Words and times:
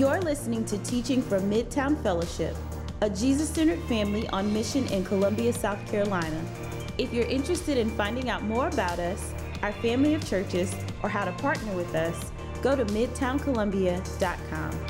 You're 0.00 0.22
listening 0.22 0.64
to 0.64 0.78
Teaching 0.78 1.20
from 1.20 1.50
Midtown 1.50 2.02
Fellowship, 2.02 2.56
a 3.02 3.10
Jesus 3.10 3.50
centered 3.50 3.80
family 3.80 4.26
on 4.28 4.50
mission 4.50 4.86
in 4.86 5.04
Columbia, 5.04 5.52
South 5.52 5.86
Carolina. 5.90 6.42
If 6.96 7.12
you're 7.12 7.26
interested 7.26 7.76
in 7.76 7.90
finding 7.90 8.30
out 8.30 8.42
more 8.42 8.68
about 8.68 8.98
us, 8.98 9.34
our 9.60 9.72
family 9.72 10.14
of 10.14 10.26
churches, 10.26 10.74
or 11.02 11.10
how 11.10 11.26
to 11.26 11.32
partner 11.32 11.74
with 11.74 11.94
us, 11.94 12.32
go 12.62 12.74
to 12.74 12.86
midtowncolumbia.com. 12.86 14.86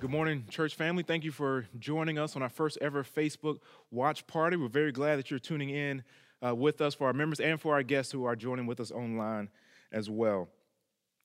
Good 0.00 0.10
morning, 0.10 0.46
church 0.48 0.76
family. 0.76 1.02
Thank 1.02 1.24
you 1.24 1.30
for 1.30 1.66
joining 1.78 2.18
us 2.18 2.36
on 2.36 2.42
our 2.42 2.48
first 2.48 2.78
ever 2.80 3.04
Facebook 3.04 3.58
watch 3.90 4.26
party. 4.26 4.56
We're 4.56 4.68
very 4.68 4.92
glad 4.92 5.16
that 5.16 5.30
you're 5.30 5.38
tuning 5.38 5.68
in 5.68 6.04
uh, 6.42 6.54
with 6.54 6.80
us 6.80 6.94
for 6.94 7.06
our 7.06 7.12
members 7.12 7.38
and 7.38 7.60
for 7.60 7.74
our 7.74 7.82
guests 7.82 8.12
who 8.12 8.24
are 8.24 8.34
joining 8.34 8.64
with 8.64 8.80
us 8.80 8.90
online 8.90 9.50
as 9.92 10.10
well. 10.10 10.48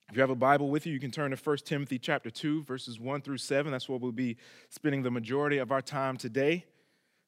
If 0.09 0.17
you 0.17 0.21
have 0.21 0.29
a 0.29 0.35
Bible 0.35 0.69
with 0.69 0.85
you, 0.85 0.93
you 0.93 0.99
can 0.99 1.11
turn 1.11 1.31
to 1.31 1.37
1 1.37 1.57
Timothy 1.63 1.97
chapter 1.97 2.29
2, 2.29 2.63
verses 2.63 2.99
1 2.99 3.21
through 3.21 3.37
7. 3.37 3.71
That's 3.71 3.87
where 3.87 3.97
we'll 3.97 4.11
be 4.11 4.35
spending 4.69 5.03
the 5.03 5.11
majority 5.11 5.57
of 5.57 5.71
our 5.71 5.81
time 5.81 6.17
today. 6.17 6.65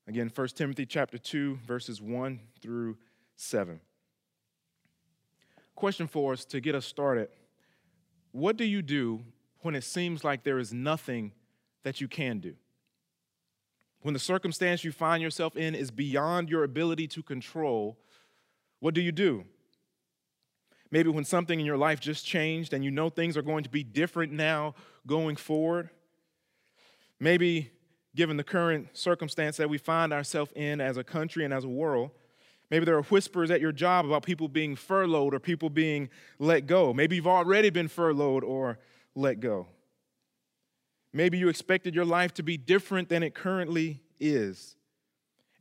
Again, 0.06 0.30
1 0.34 0.48
Timothy 0.50 0.86
chapter 0.86 1.18
2, 1.18 1.60
verses 1.66 2.02
1 2.02 2.42
through 2.62 2.98
7. 3.38 3.80
Question 5.76 6.08
for 6.08 6.34
us 6.34 6.44
to 6.46 6.60
get 6.60 6.76
us 6.76 6.86
started 6.86 7.30
What 8.34 8.58
do 8.58 8.66
you 8.66 8.82
do 8.82 9.22
when 9.62 9.76
it 9.76 9.86
seems 9.86 10.26
like 10.26 10.44
there 10.44 10.60
is 10.60 10.74
nothing 10.74 11.32
that 11.84 12.02
you 12.02 12.10
can 12.10 12.40
do? 12.40 12.56
When 14.02 14.14
the 14.14 14.20
circumstance 14.20 14.84
you 14.84 14.92
find 14.92 15.24
yourself 15.24 15.56
in 15.56 15.74
is 15.74 15.90
beyond 15.90 16.50
your 16.50 16.66
ability 16.66 17.08
to 17.08 17.24
control, 17.24 17.98
what 18.82 18.94
do 18.94 19.00
you 19.00 19.14
do? 19.14 19.46
Maybe 20.94 21.10
when 21.10 21.26
something 21.26 21.60
in 21.60 21.66
your 21.66 21.76
life 21.76 22.00
just 22.00 22.24
changed 22.24 22.72
and 22.72 22.84
you 22.84 22.92
know 22.92 23.10
things 23.10 23.36
are 23.36 23.42
going 23.42 23.64
to 23.64 23.70
be 23.70 23.84
different 23.84 24.32
now 24.32 24.76
going 25.08 25.36
forward. 25.36 25.90
Maybe 27.20 27.72
given 28.16 28.38
the 28.38 28.44
current 28.44 28.90
circumstance 28.94 29.58
that 29.58 29.72
we 29.72 29.80
find 29.80 30.14
ourselves 30.14 30.52
in 30.56 30.80
as 30.80 30.98
a 30.98 31.04
country 31.04 31.46
and 31.46 31.52
as 31.52 31.64
a 31.64 31.68
world, 31.68 32.12
maybe 32.70 32.86
there 32.86 32.96
are 32.96 33.02
whispers 33.02 33.50
at 33.50 33.60
your 33.60 33.72
job 33.72 34.06
about 34.06 34.22
people 34.22 34.48
being 34.48 34.76
furloughed 34.76 35.34
or 35.34 35.40
people 35.40 35.72
being 35.72 36.10
let 36.38 36.68
go. 36.68 36.94
Maybe 36.94 37.16
you've 37.16 37.26
already 37.26 37.72
been 37.72 37.88
furloughed 37.88 38.44
or 38.44 38.78
let 39.16 39.40
go. 39.40 39.66
Maybe 41.12 41.40
you 41.40 41.50
expected 41.50 41.96
your 41.96 42.06
life 42.06 42.36
to 42.36 42.44
be 42.44 42.56
different 42.56 43.10
than 43.10 43.24
it 43.24 43.34
currently 43.34 44.04
is 44.20 44.76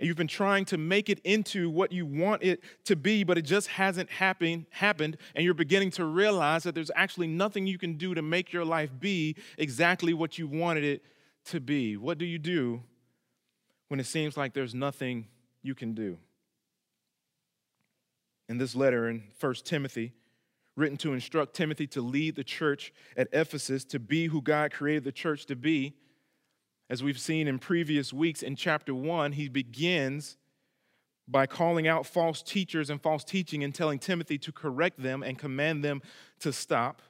and 0.02 0.08
you've 0.08 0.16
been 0.16 0.26
trying 0.26 0.64
to 0.64 0.76
make 0.76 1.08
it 1.08 1.20
into 1.22 1.70
what 1.70 1.92
you 1.92 2.04
want 2.04 2.42
it 2.42 2.64
to 2.86 2.96
be, 2.96 3.22
but 3.22 3.38
it 3.38 3.42
just 3.42 3.68
hasn't 3.68 4.10
happen, 4.10 4.66
happened, 4.70 5.16
and 5.36 5.44
you're 5.44 5.54
beginning 5.54 5.92
to 5.92 6.04
realize 6.04 6.64
that 6.64 6.74
there's 6.74 6.90
actually 6.96 7.28
nothing 7.28 7.68
you 7.68 7.78
can 7.78 7.94
do 7.94 8.12
to 8.12 8.20
make 8.20 8.52
your 8.52 8.64
life 8.64 8.90
be 8.98 9.36
exactly 9.58 10.12
what 10.12 10.38
you 10.38 10.48
wanted 10.48 10.82
it 10.82 11.04
to 11.44 11.60
be. 11.60 11.96
What 11.96 12.18
do 12.18 12.24
you 12.24 12.40
do 12.40 12.82
when 13.86 14.00
it 14.00 14.06
seems 14.06 14.36
like 14.36 14.54
there's 14.54 14.74
nothing 14.74 15.28
you 15.62 15.76
can 15.76 15.94
do? 15.94 16.18
In 18.48 18.58
this 18.58 18.74
letter 18.74 19.08
in 19.08 19.22
1 19.38 19.54
Timothy, 19.62 20.14
written 20.74 20.96
to 20.96 21.12
instruct 21.12 21.54
Timothy 21.54 21.86
to 21.86 22.00
lead 22.00 22.34
the 22.34 22.42
church 22.42 22.92
at 23.16 23.28
Ephesus, 23.32 23.84
to 23.84 24.00
be 24.00 24.26
who 24.26 24.42
God 24.42 24.72
created 24.72 25.04
the 25.04 25.12
church 25.12 25.46
to 25.46 25.54
be, 25.54 25.94
as 26.92 27.02
we've 27.02 27.18
seen 27.18 27.48
in 27.48 27.58
previous 27.58 28.12
weeks 28.12 28.42
in 28.42 28.54
chapter 28.54 28.94
one, 28.94 29.32
he 29.32 29.48
begins 29.48 30.36
by 31.26 31.46
calling 31.46 31.88
out 31.88 32.04
false 32.04 32.42
teachers 32.42 32.90
and 32.90 33.00
false 33.00 33.24
teaching 33.24 33.64
and 33.64 33.74
telling 33.74 33.98
Timothy 33.98 34.36
to 34.36 34.52
correct 34.52 35.02
them 35.02 35.22
and 35.22 35.38
command 35.38 35.82
them 35.82 36.02
to 36.40 36.52
stop. 36.52 37.00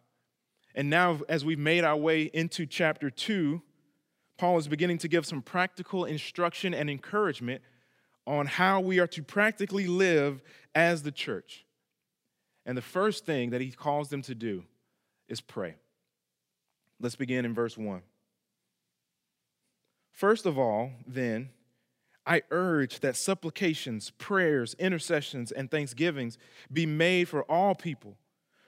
And 0.77 0.89
now, 0.89 1.19
as 1.29 1.45
we've 1.45 1.59
made 1.59 1.83
our 1.83 1.97
way 1.97 2.31
into 2.33 2.65
chapter 2.65 3.11
two, 3.11 3.61
Paul 4.39 4.57
is 4.57 4.69
beginning 4.69 4.99
to 4.99 5.09
give 5.09 5.27
some 5.27 5.43
practical 5.43 6.05
instruction 6.05 6.75
and 6.75 6.89
encouragement 6.89 7.61
on 8.25 8.47
how 8.47 8.79
we 8.79 9.01
are 9.01 9.09
to 9.09 9.21
practically 9.25 9.89
live 9.89 10.45
as 10.77 11.03
the 11.03 11.11
church. 11.11 11.67
And 12.65 12.79
the 12.79 12.83
first 12.83 13.27
thing 13.27 13.51
that 13.51 13.61
he 13.61 13.73
calls 13.73 14.11
them 14.11 14.23
to 14.23 14.35
do 14.37 14.63
is 15.27 15.41
pray. 15.41 15.75
Let's 17.01 17.17
begin 17.17 17.45
in 17.45 17.53
verse 17.53 17.77
1. 17.77 18.03
First 20.13 20.47
of 20.47 20.59
all, 20.59 20.93
then, 21.07 21.51
I 22.25 22.43
urge 22.51 23.01
that 23.01 23.17
supplications, 23.17 24.11
prayers, 24.11 24.75
intercessions, 24.79 25.51
and 25.51 25.71
thanksgivings 25.71 26.39
be 26.73 26.87
made 26.87 27.29
for 27.29 27.43
all 27.51 27.75
people, 27.75 28.17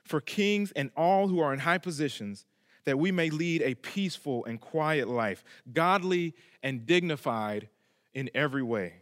for 0.02 0.20
kings 0.20 0.72
and 0.72 0.90
all 0.96 1.28
who 1.28 1.38
are 1.40 1.52
in 1.52 1.60
high 1.60 1.78
positions, 1.78 2.46
that 2.84 2.98
we 2.98 3.12
may 3.12 3.30
lead 3.30 3.62
a 3.62 3.74
peaceful 3.76 4.44
and 4.44 4.60
quiet 4.60 5.08
life, 5.08 5.44
godly 5.72 6.34
and 6.62 6.84
dignified 6.84 7.68
in 8.12 8.28
every 8.34 8.62
way. 8.62 8.94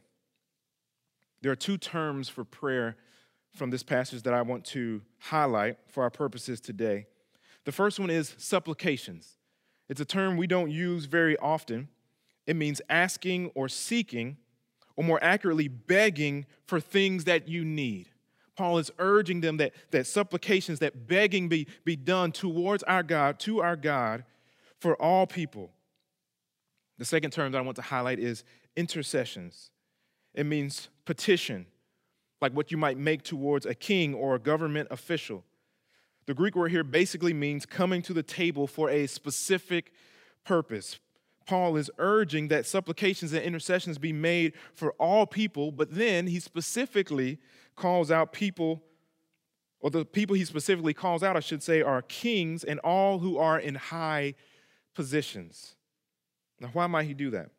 There 1.41 1.51
are 1.51 1.57
two 1.57 1.79
terms 1.79 2.29
for 2.29 2.45
prayer 2.45 2.97
from 3.55 3.71
this 3.71 3.83
passage 3.83 4.23
that 4.23 4.35
I 4.35 4.43
want 4.43 4.65
to 4.67 5.03
highlight 5.19 5.79
for 5.89 6.03
our 6.03 6.11
purposes 6.11 6.61
today. 6.61 7.07
The 7.65 7.73
first 7.73 7.99
one 7.99 8.11
is 8.11 8.35
supplications. 8.39 9.39
It's 9.89 10.01
a 10.01 10.05
term 10.05 10.37
we 10.37 10.47
don't 10.47 10.71
use 10.71 11.07
very 11.07 11.37
often. 11.39 11.89
It 12.53 12.57
means 12.57 12.83
asking 12.91 13.51
or 13.55 13.67
seeking, 13.67 14.37
or 14.95 15.03
more 15.03 15.19
accurately, 15.25 15.69
begging 15.69 16.45
for 16.67 16.81
things 16.81 17.25
that 17.25 17.49
you 17.49 17.65
need. 17.65 18.11
Paul 18.57 18.77
is 18.77 18.91
urging 18.99 19.41
them 19.41 19.57
that, 19.57 19.73
that 19.91 20.07
supplications, 20.07 20.79
that 20.81 21.09
begging 21.09 21.49
be, 21.49 21.67
be 21.87 21.97
done 21.97 22.31
towards 22.31 22.83
our 22.83 23.03
God, 23.03 23.41
to 23.41 23.63
our 23.63 23.75
God, 23.75 24.25
for 24.81 25.01
all 25.01 25.27
people. 25.27 25.71
The 26.99 27.07
second 27.07 27.31
term 27.31 27.53
that 27.53 27.59
I 27.59 27.63
want 27.63 27.77
to 27.77 27.83
highlight 27.83 28.19
is 28.19 28.45
intercessions. 28.77 29.71
It 30.35 30.45
means 30.45 30.91
petition, 31.07 31.65
like 32.43 32.53
what 32.53 32.71
you 32.71 32.77
might 32.77 32.99
make 32.99 33.23
towards 33.23 33.65
a 33.65 33.75
king 33.75 34.13
or 34.13 34.35
a 34.35 34.39
government 34.39 34.89
official. 34.91 35.43
The 36.27 36.35
Greek 36.35 36.55
word 36.55 36.71
here 36.71 36.85
basically 36.85 37.33
means 37.33 37.65
coming 37.65 38.03
to 38.03 38.13
the 38.13 38.23
table 38.23 38.67
for 38.67 38.91
a 38.91 39.07
specific 39.07 39.95
purpose. 40.45 40.99
Paul 41.47 41.77
is 41.77 41.91
urging 41.99 42.49
that 42.49 42.67
supplications 42.67 43.33
and 43.33 43.43
intercessions 43.43 43.99
be 43.99 44.13
made 44.13 44.53
for 44.75 44.93
all 44.93 45.27
people, 45.27 45.73
but 45.73 45.95
then 45.95 46.27
he 46.27 46.41
specifically 46.41 47.39
calls 47.77 48.11
out 48.11 48.33
people, 48.33 48.83
or 49.81 49.91
the 49.91 50.05
people 50.05 50.37
he 50.37 50.45
specifically 50.45 50.95
calls 50.95 51.23
out, 51.23 51.37
I 51.37 51.41
should 51.41 51.63
say, 51.63 51.83
are 51.83 52.03
kings 52.03 52.65
and 52.65 52.79
all 52.81 53.19
who 53.19 53.39
are 53.39 53.59
in 53.59 53.75
high 53.75 54.35
positions. 54.95 55.75
Now, 56.61 56.71
why 56.73 56.87
might 56.87 57.07
he 57.07 57.15
do 57.15 57.31
that? 57.31 57.51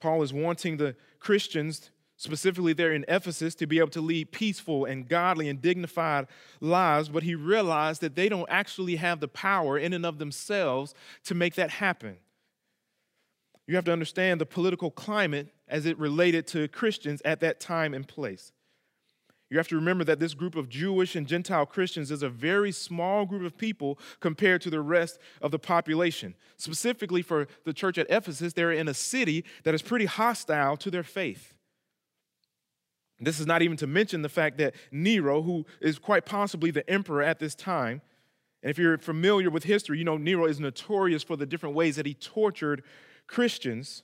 Paul 0.00 0.22
is 0.22 0.32
wanting 0.32 0.76
the 0.76 0.96
Christians 1.20 1.90
specifically 2.22 2.72
there 2.72 2.92
in 2.92 3.04
Ephesus, 3.08 3.52
to 3.56 3.66
be 3.66 3.80
able 3.80 3.90
to 3.90 4.00
lead 4.00 4.30
peaceful 4.30 4.84
and 4.84 5.08
godly 5.08 5.48
and 5.48 5.60
dignified 5.60 6.28
lives, 6.60 7.08
but 7.08 7.24
he 7.24 7.34
realized 7.34 8.00
that 8.00 8.14
they 8.14 8.28
don't 8.28 8.48
actually 8.48 8.94
have 8.94 9.18
the 9.18 9.26
power 9.26 9.76
in 9.76 9.92
and 9.92 10.06
of 10.06 10.18
themselves 10.18 10.94
to 11.24 11.34
make 11.34 11.56
that 11.56 11.68
happen. 11.68 12.16
You 13.66 13.74
have 13.74 13.84
to 13.86 13.92
understand 13.92 14.40
the 14.40 14.46
political 14.46 14.88
climate 14.88 15.48
as 15.66 15.84
it 15.84 15.98
related 15.98 16.46
to 16.48 16.68
Christians 16.68 17.20
at 17.24 17.40
that 17.40 17.58
time 17.58 17.92
and 17.92 18.06
place. 18.06 18.52
You 19.50 19.56
have 19.58 19.68
to 19.68 19.76
remember 19.76 20.04
that 20.04 20.20
this 20.20 20.34
group 20.34 20.54
of 20.54 20.68
Jewish 20.68 21.16
and 21.16 21.26
Gentile 21.26 21.66
Christians 21.66 22.12
is 22.12 22.22
a 22.22 22.28
very 22.28 22.70
small 22.70 23.26
group 23.26 23.42
of 23.42 23.58
people 23.58 23.98
compared 24.20 24.62
to 24.62 24.70
the 24.70 24.80
rest 24.80 25.18
of 25.42 25.50
the 25.50 25.58
population. 25.58 26.36
Specifically 26.56 27.20
for 27.20 27.48
the 27.64 27.72
church 27.72 27.98
at 27.98 28.06
Ephesus, 28.08 28.52
they're 28.52 28.70
in 28.70 28.86
a 28.86 28.94
city 28.94 29.44
that 29.64 29.74
is 29.74 29.82
pretty 29.82 30.06
hostile 30.06 30.76
to 30.76 30.88
their 30.88 31.02
faith. 31.02 31.54
This 33.24 33.40
is 33.40 33.46
not 33.46 33.62
even 33.62 33.76
to 33.78 33.86
mention 33.86 34.22
the 34.22 34.28
fact 34.28 34.58
that 34.58 34.74
Nero, 34.90 35.42
who 35.42 35.64
is 35.80 35.98
quite 35.98 36.26
possibly 36.26 36.70
the 36.70 36.88
emperor 36.90 37.22
at 37.22 37.38
this 37.38 37.54
time, 37.54 38.02
and 38.62 38.70
if 38.70 38.78
you're 38.78 38.98
familiar 38.98 39.50
with 39.50 39.64
history, 39.64 39.98
you 39.98 40.04
know 40.04 40.16
Nero 40.16 40.46
is 40.46 40.60
notorious 40.60 41.22
for 41.22 41.36
the 41.36 41.46
different 41.46 41.74
ways 41.74 41.96
that 41.96 42.06
he 42.06 42.14
tortured 42.14 42.82
Christians. 43.26 44.02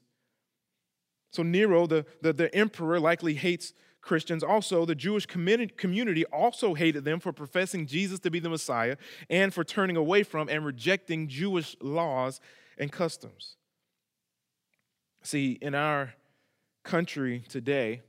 So 1.31 1.43
Nero, 1.43 1.87
the, 1.87 2.07
the, 2.23 2.33
the 2.33 2.55
emperor, 2.55 2.99
likely 2.99 3.35
hates 3.35 3.73
Christians. 4.01 4.43
Also, 4.43 4.85
the 4.85 4.95
Jewish 4.95 5.27
community 5.27 6.25
also 6.27 6.75
hated 6.75 7.05
them 7.05 7.21
for 7.21 7.33
professing 7.33 7.87
Jesus 7.87 8.19
to 8.21 8.31
be 8.31 8.39
the 8.39 8.49
Messiah 8.49 8.97
and 9.29 9.53
for 9.53 9.65
turning 9.65 9.97
away 9.97 10.23
from 10.23 10.49
and 10.49 10.65
rejecting 10.65 11.29
Jewish 11.29 11.77
laws 11.81 12.41
and 12.79 12.91
customs. 12.91 13.57
See, 15.23 15.59
in 15.61 15.75
our 15.75 16.15
country 16.85 17.45
today, 17.49 18.03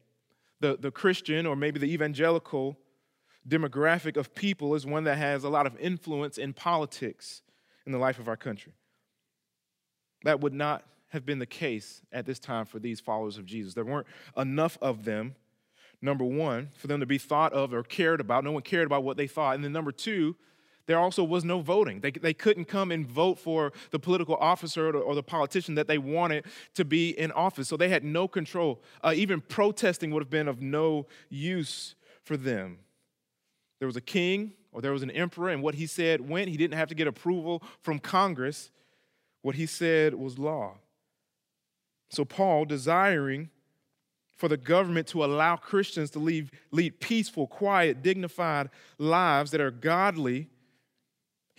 the, 0.60 0.78
the 0.78 0.92
Christian 0.92 1.46
or 1.46 1.56
maybe 1.56 1.80
the 1.80 1.92
evangelical 1.92 2.78
demographic 3.48 4.18
of 4.18 4.36
people 4.36 4.76
is 4.76 4.86
one 4.86 5.06
that 5.06 5.18
has 5.18 5.44
a 5.44 5.50
lot 5.50 5.66
of 5.66 5.78
influence 5.80 6.38
in 6.38 6.54
politics 6.54 7.42
in 7.86 7.92
the 7.92 7.98
life 7.98 8.20
of 8.20 8.28
our 8.28 8.38
country. 8.38 8.74
That 10.24 10.42
would 10.42 10.54
not 10.54 10.84
have 11.10 11.26
been 11.26 11.40
the 11.40 11.46
case 11.46 12.02
at 12.12 12.26
this 12.26 12.40
time 12.40 12.66
for 12.66 12.78
these 12.78 13.00
followers 13.00 13.38
of 13.38 13.46
Jesus. 13.46 13.74
There 13.74 13.86
weren't 13.86 14.08
enough 14.36 14.78
of 14.82 15.06
them, 15.06 15.36
Number 16.02 16.24
one, 16.24 16.70
for 16.78 16.88
them 16.88 17.02
to 17.02 17.06
be 17.06 17.18
thought 17.18 17.52
of 17.54 17.74
or 17.74 17.84
cared 17.84 18.22
about. 18.22 18.44
No 18.44 18.54
one 18.54 18.64
cared 18.64 18.86
about 18.86 19.04
what 19.04 19.18
they 19.18 19.28
thought. 19.28 19.56
And 19.56 19.64
then 19.64 19.74
number 19.74 19.92
two, 19.92 20.36
there 20.90 20.98
also 20.98 21.24
was 21.24 21.46
no 21.46 21.62
voting. 21.62 22.00
They, 22.00 22.10
they 22.10 22.34
couldn't 22.34 22.66
come 22.66 22.92
and 22.92 23.06
vote 23.06 23.38
for 23.38 23.74
the 23.92 24.00
political 24.00 24.36
officer 24.38 24.90
or 24.90 24.92
the, 24.92 24.98
or 24.98 25.14
the 25.14 25.22
politician 25.22 25.76
that 25.76 25.88
they 25.88 26.00
wanted 26.00 26.46
to 26.74 26.84
be 26.84 27.12
in 27.12 27.32
office. 27.32 27.68
So 27.68 27.78
they 27.78 27.90
had 27.90 28.04
no 28.04 28.28
control. 28.28 28.82
Uh, 29.04 29.14
even 29.16 29.40
protesting 29.40 30.10
would 30.10 30.24
have 30.24 30.32
been 30.32 30.48
of 30.48 30.64
no 30.64 31.06
use 31.30 31.94
for 32.24 32.38
them. 32.38 32.80
There 33.78 33.86
was 33.86 33.98
a 33.98 34.02
king 34.02 34.54
or 34.72 34.82
there 34.82 34.92
was 34.92 35.04
an 35.04 35.12
emperor, 35.12 35.50
and 35.50 35.62
what 35.62 35.76
he 35.76 35.86
said 35.86 36.28
went. 36.28 36.50
He 36.50 36.58
didn't 36.58 36.76
have 36.76 36.90
to 36.90 36.96
get 36.96 37.06
approval 37.06 37.62
from 37.84 38.00
Congress. 38.00 38.72
What 39.44 39.54
he 39.54 39.68
said 39.68 40.16
was 40.16 40.40
law. 40.40 40.78
So, 42.10 42.26
Paul, 42.26 42.66
desiring 42.66 43.52
for 44.36 44.48
the 44.48 44.58
government 44.58 45.06
to 45.10 45.24
allow 45.24 45.56
Christians 45.56 46.10
to 46.12 46.20
lead 46.20 47.00
peaceful, 47.00 47.46
quiet, 47.46 48.02
dignified 48.02 48.72
lives 48.98 49.52
that 49.52 49.62
are 49.62 49.70
godly, 49.70 50.48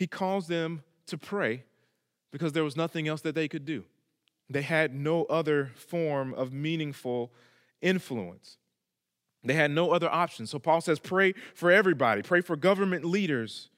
he 0.01 0.07
calls 0.07 0.47
them 0.47 0.83
to 1.05 1.19
pray 1.19 1.63
because 2.33 2.55
there 2.55 2.65
was 2.65 2.75
nothing 2.75 3.07
else 3.07 3.21
that 3.21 3.35
they 3.35 3.47
could 3.49 3.67
do. 3.67 3.85
They 4.49 4.63
had 4.63 4.95
no 4.95 5.25
other 5.25 5.73
form 5.75 6.33
of 6.33 6.55
meaningful 6.55 7.31
influence. 7.83 8.57
They 9.45 9.53
had 9.53 9.71
no 9.71 9.91
other 9.91 10.09
option. 10.09 10.47
So 10.47 10.59
Paul 10.59 10.81
says, 10.81 10.99
pray 10.99 11.35
for 11.55 11.71
everybody, 11.71 12.23
pray 12.23 12.41
for 12.41 12.57
government 12.57 13.05
leaders. 13.05 13.69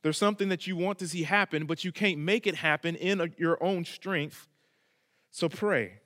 There's 0.00 0.16
something 0.16 0.48
that 0.48 0.66
you 0.66 0.74
want 0.74 0.98
to 1.00 1.08
see 1.08 1.24
happen, 1.24 1.66
but 1.66 1.84
you 1.84 1.92
can't 1.92 2.18
make 2.18 2.46
it 2.46 2.54
happen 2.54 2.96
in 2.96 3.34
your 3.36 3.62
own 3.62 3.84
strength. 3.84 4.48
So 5.32 5.50
pray. 5.50 6.00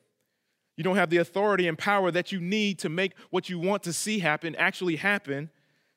You 0.77 0.83
don't 0.83 0.97
have 0.97 1.11
the 1.11 1.19
authority 1.19 1.69
and 1.69 1.79
power 1.79 2.11
that 2.11 2.33
you 2.33 2.41
need 2.41 2.81
to 2.81 2.89
make 2.89 3.13
what 3.31 3.49
you 3.49 3.61
want 3.61 3.85
to 3.85 3.93
see 3.93 4.19
happen 4.19 4.57
actually 4.57 4.97
happen. 4.97 5.51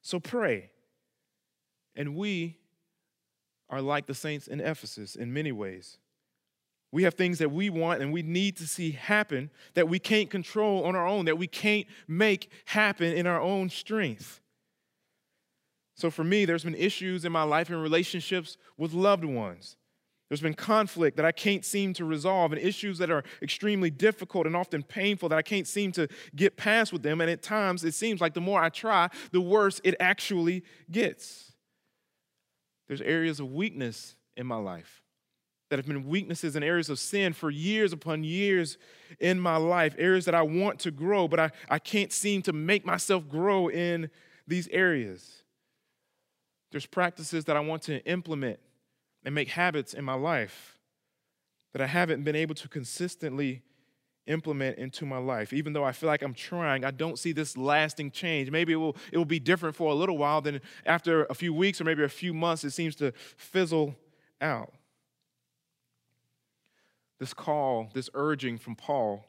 So 0.04 0.20
pray. 0.20 0.70
And 1.96 2.16
we 2.16 2.59
are 3.70 3.82
like 3.82 4.06
the 4.06 4.14
saints 4.14 4.48
in 4.48 4.60
Ephesus 4.60 5.16
in 5.16 5.34
many 5.34 5.52
ways. 5.52 5.98
We 6.92 7.04
have 7.04 7.14
things 7.14 7.38
that 7.38 7.52
we 7.52 7.70
want 7.70 8.02
and 8.02 8.12
we 8.12 8.24
need 8.24 8.58
to 8.58 8.68
see 8.68 8.92
happen 8.92 9.52
that 9.76 9.88
we 9.88 10.00
can't 10.00 10.30
control 10.30 10.86
on 10.86 10.96
our 10.96 11.06
own, 11.06 11.26
that 11.26 11.38
we 11.38 11.48
can't 11.48 11.86
make 12.08 12.52
happen 12.66 13.14
in 13.14 13.28
our 13.28 13.40
own 13.40 13.70
strength. 13.70 14.42
So 15.96 16.10
for 16.10 16.24
me, 16.24 16.46
there's 16.46 16.64
been 16.64 16.76
issues 16.76 17.26
in 17.26 17.32
my 17.32 17.44
life 17.44 17.70
and 17.70 17.82
relationships 17.82 18.58
with 18.78 18.94
loved 18.94 19.26
ones. 19.26 19.76
There's 20.30 20.42
been 20.42 20.54
conflict 20.54 21.18
that 21.18 21.26
I 21.26 21.32
can't 21.32 21.66
seem 21.66 21.94
to 21.96 22.06
resolve, 22.06 22.54
and 22.54 22.62
issues 22.62 23.00
that 23.00 23.10
are 23.10 23.24
extremely 23.42 23.90
difficult 23.90 24.46
and 24.46 24.56
often 24.56 24.84
painful 24.84 25.28
that 25.30 25.38
I 25.38 25.42
can't 25.42 25.68
seem 25.68 25.92
to 25.94 26.08
get 26.36 26.56
past 26.56 26.94
with 26.94 27.02
them. 27.02 27.20
And 27.20 27.30
at 27.30 27.42
times, 27.42 27.84
it 27.84 27.96
seems 27.96 28.22
like 28.22 28.36
the 28.36 28.42
more 28.42 28.62
I 28.62 28.70
try, 28.70 29.10
the 29.32 29.42
worse 29.42 29.82
it 29.84 29.96
actually 30.00 30.64
gets. 30.92 31.49
There's 32.90 33.02
areas 33.02 33.40
of 33.40 33.54
weakness 33.54 34.16
in 34.36 34.46
my 34.46 34.58
life 34.58 35.02
that 35.70 35.78
have 35.78 35.86
been 35.86 36.08
weaknesses 36.08 36.56
and 36.56 36.66
areas 36.66 36.90
of 36.90 36.98
sin 37.00 37.32
for 37.34 37.52
years 37.52 37.94
upon 37.94 38.24
years 38.24 38.78
in 39.20 39.40
my 39.40 39.56
life, 39.56 39.96
areas 40.00 40.26
that 40.26 40.34
I 40.34 40.42
want 40.42 40.80
to 40.80 40.92
grow, 40.92 41.28
but 41.28 41.40
I, 41.40 41.52
I 41.70 41.78
can't 41.78 42.12
seem 42.12 42.42
to 42.42 42.54
make 42.54 42.86
myself 42.86 43.30
grow 43.30 43.70
in 43.70 44.10
these 44.48 44.68
areas. 44.70 45.44
There's 46.72 46.88
practices 46.88 47.46
that 47.46 47.56
I 47.56 47.60
want 47.60 47.84
to 47.84 48.04
implement 48.06 48.60
and 49.24 49.36
make 49.36 49.50
habits 49.50 49.94
in 49.94 50.04
my 50.04 50.16
life 50.16 50.80
that 51.74 51.82
I 51.84 51.88
haven't 51.88 52.24
been 52.24 52.36
able 52.36 52.56
to 52.56 52.68
consistently 52.68 53.62
implement 54.28 54.78
into 54.78 55.06
my 55.06 55.18
life. 55.18 55.54
Even 55.54 55.74
though 55.74 55.84
I 55.84 55.92
feel 55.92 56.08
like 56.08 56.22
I'm 56.22 56.34
trying, 56.34 56.86
I 56.86 56.92
don't 56.92 57.18
see 57.18 57.32
this 57.32 57.58
lasting 57.58 58.12
change. 58.12 58.52
Maybe 58.52 58.74
it 58.74 58.78
will, 58.78 58.96
it 59.12 59.18
will 59.18 59.26
be 59.26 59.40
different 59.40 59.76
for 59.76 59.92
a 59.92 59.96
little 59.96 60.18
while, 60.18 60.42
then 60.42 60.62
after 60.86 61.26
a 61.26 61.34
few 61.34 61.54
weeks 61.54 61.82
or 61.82 61.84
maybe 61.84 62.04
a 62.04 62.10
few 62.10 62.34
months, 62.34 62.64
it 62.64 62.72
seems 62.72 62.96
to 62.98 63.12
fizzle 63.38 63.96
out 64.42 64.74
this 67.20 67.34
call, 67.34 67.90
this 67.94 68.10
urging 68.14 68.58
from 68.58 68.76
Paul, 68.76 69.26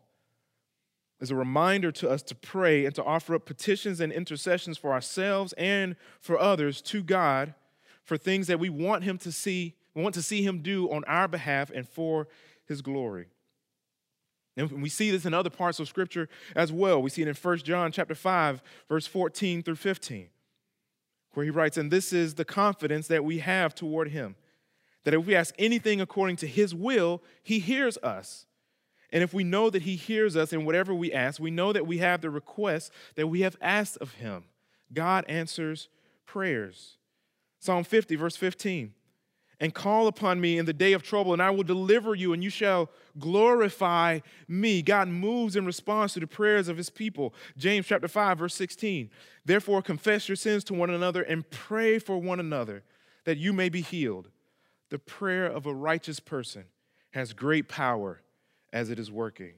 is 1.20 1.31
a 1.31 1.36
reminder 1.36 1.93
to 1.93 2.08
us 2.08 2.22
to 2.22 2.34
pray 2.34 2.86
and 2.86 2.94
to 2.94 3.04
offer 3.04 3.34
up 3.34 3.44
petitions 3.44 4.00
and 4.00 4.12
intercessions 4.12 4.78
for 4.78 4.93
ourselves 4.93 5.52
and 5.54 5.96
for 6.20 6.38
others 6.38 6.81
to 6.81 7.02
God 7.02 7.54
for 8.04 8.16
things 8.16 8.46
that 8.46 8.58
we 8.58 8.70
want 8.70 9.04
him 9.04 9.19
to 9.19 9.31
see, 9.31 9.75
we 9.94 10.02
want 10.02 10.14
to 10.14 10.22
see 10.22 10.43
him 10.43 10.62
do 10.62 10.90
on 10.90 11.04
our 11.04 11.28
behalf 11.28 11.70
and 11.75 11.86
for 11.86 12.28
his 12.66 12.81
glory. 12.81 13.26
And 14.56 14.82
we 14.82 14.88
see 14.88 15.11
this 15.11 15.25
in 15.25 15.32
other 15.32 15.50
parts 15.50 15.81
of 15.81 15.88
scripture 15.88 16.29
as 16.55 16.73
well. 16.73 17.00
We 17.00 17.11
see 17.11 17.23
it 17.23 17.29
in 17.29 17.35
1 17.35 17.58
John 17.58 17.93
chapter 17.93 18.14
5, 18.14 18.62
verse 18.88 19.06
14 19.06 19.62
through 19.62 19.76
15, 19.76 20.29
where 21.35 21.44
he 21.44 21.50
writes, 21.50 21.76
And 21.76 21.91
this 21.91 22.12
is 22.12 22.35
the 22.35 22.44
confidence 22.44 23.06
that 23.08 23.25
we 23.25 23.38
have 23.38 23.75
toward 23.75 24.11
him 24.11 24.37
that 25.05 25.14
if 25.14 25.25
we 25.25 25.35
ask 25.35 25.55
anything 25.58 26.00
according 26.00 26.37
to 26.37 26.47
his 26.47 26.75
will, 26.75 27.23
he 27.43 27.58
hears 27.58 27.97
us. 27.99 28.47
And 29.12 29.23
if 29.23 29.35
we 29.35 29.44
know 29.44 29.70
that 29.70 29.82
he 29.82 29.97
hears 29.97 30.37
us 30.37 30.53
in 30.53 30.64
whatever 30.64 30.94
we 30.94 31.12
ask, 31.12 31.41
we 31.41 31.50
know 31.50 31.73
that 31.73 31.87
we 31.87 31.99
have 31.99 32.20
the 32.20 32.31
request 32.31 32.93
that 33.17 33.26
we 33.26 33.41
have 33.41 33.56
asked 33.61 33.96
of 33.99 34.14
him. 34.14 34.44
God 34.93 35.25
answers 35.29 35.88
prayers. 36.26 36.96
Psalm 37.58 37.85
50, 37.85 38.17
verse 38.17 38.37
15. 38.37 38.94
And 39.62 39.74
call 39.74 40.06
upon 40.06 40.40
me 40.40 40.56
in 40.56 40.64
the 40.64 40.72
day 40.72 40.94
of 40.94 41.02
trouble, 41.02 41.34
and 41.34 41.42
I 41.42 41.50
will 41.50 41.64
deliver 41.64 42.14
you, 42.14 42.32
and 42.32 42.42
you 42.42 42.48
shall 42.48 42.88
glorify 43.18 44.20
me. 44.48 44.80
God 44.80 45.08
moves 45.08 45.54
in 45.54 45.66
response 45.66 46.14
to 46.14 46.20
the 46.20 46.26
prayers 46.26 46.68
of 46.68 46.78
his 46.78 46.88
people. 46.88 47.34
James 47.58 47.86
chapter 47.86 48.08
5, 48.08 48.38
verse 48.38 48.54
16. 48.54 49.10
Therefore, 49.44 49.82
confess 49.82 50.28
your 50.30 50.36
sins 50.36 50.64
to 50.64 50.74
one 50.74 50.88
another 50.88 51.22
and 51.22 51.48
pray 51.50 51.98
for 51.98 52.16
one 52.16 52.40
another 52.40 52.82
that 53.24 53.36
you 53.36 53.52
may 53.52 53.68
be 53.68 53.82
healed. 53.82 54.28
The 54.88 54.98
prayer 54.98 55.46
of 55.46 55.66
a 55.66 55.74
righteous 55.74 56.20
person 56.20 56.64
has 57.10 57.34
great 57.34 57.68
power 57.68 58.22
as 58.72 58.88
it 58.88 58.98
is 58.98 59.10
working. 59.10 59.52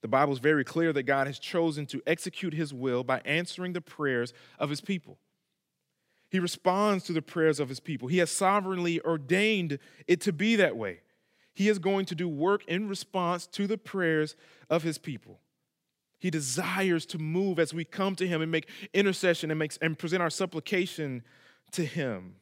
The 0.00 0.08
Bible 0.08 0.32
is 0.32 0.38
very 0.38 0.64
clear 0.64 0.92
that 0.94 1.02
God 1.02 1.26
has 1.26 1.38
chosen 1.38 1.84
to 1.86 2.02
execute 2.06 2.54
his 2.54 2.72
will 2.72 3.04
by 3.04 3.20
answering 3.26 3.74
the 3.74 3.82
prayers 3.82 4.32
of 4.58 4.70
his 4.70 4.80
people. 4.80 5.18
He 6.30 6.38
responds 6.38 7.04
to 7.04 7.12
the 7.12 7.22
prayers 7.22 7.58
of 7.58 7.68
his 7.68 7.80
people. 7.80 8.08
He 8.08 8.18
has 8.18 8.30
sovereignly 8.30 9.00
ordained 9.00 9.78
it 10.06 10.20
to 10.22 10.32
be 10.32 10.56
that 10.56 10.76
way. 10.76 11.00
He 11.52 11.68
is 11.68 11.78
going 11.78 12.06
to 12.06 12.14
do 12.14 12.28
work 12.28 12.64
in 12.66 12.88
response 12.88 13.46
to 13.48 13.66
the 13.66 13.76
prayers 13.76 14.36
of 14.70 14.82
his 14.82 14.96
people. 14.96 15.40
He 16.20 16.30
desires 16.30 17.04
to 17.06 17.18
move 17.18 17.58
as 17.58 17.74
we 17.74 17.84
come 17.84 18.14
to 18.16 18.28
him 18.28 18.42
and 18.42 18.52
make 18.52 18.68
intercession 18.94 19.50
and, 19.50 19.58
make, 19.58 19.76
and 19.82 19.98
present 19.98 20.22
our 20.22 20.30
supplication 20.30 21.22
to 21.72 21.84
him. 21.84 22.36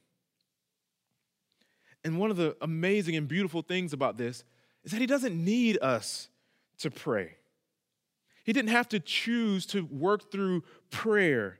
And 2.04 2.18
one 2.18 2.30
of 2.30 2.36
the 2.36 2.56
amazing 2.60 3.16
and 3.16 3.26
beautiful 3.26 3.62
things 3.62 3.92
about 3.92 4.18
this 4.18 4.44
is 4.84 4.92
that 4.92 5.00
he 5.00 5.06
doesn't 5.06 5.34
need 5.34 5.78
us 5.80 6.28
to 6.78 6.90
pray. 6.90 7.36
He 8.44 8.52
didn't 8.52 8.70
have 8.70 8.88
to 8.90 9.00
choose 9.00 9.66
to 9.66 9.84
work 9.86 10.30
through 10.30 10.62
prayer. 10.90 11.58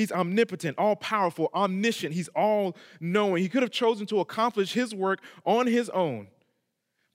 He's 0.00 0.12
omnipotent, 0.12 0.78
all 0.78 0.96
powerful, 0.96 1.50
omniscient. 1.52 2.14
He's 2.14 2.28
all 2.28 2.74
knowing. 3.00 3.42
He 3.42 3.50
could 3.50 3.60
have 3.60 3.70
chosen 3.70 4.06
to 4.06 4.20
accomplish 4.20 4.72
his 4.72 4.94
work 4.94 5.20
on 5.44 5.66
his 5.66 5.90
own. 5.90 6.28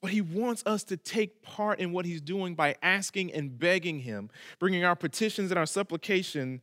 But 0.03 0.11
he 0.11 0.21
wants 0.21 0.61
us 0.67 0.83
to 0.83 0.95
take 0.95 1.41
part 1.41 1.79
in 1.79 1.91
what 1.91 2.05
he's 2.05 2.21
doing 2.21 2.53
by 2.53 2.75
asking 2.83 3.33
and 3.33 3.57
begging 3.57 4.01
him, 4.01 4.29
bringing 4.59 4.83
our 4.83 4.95
petitions 4.95 5.49
and 5.49 5.57
our 5.57 5.65
supplication 5.65 6.61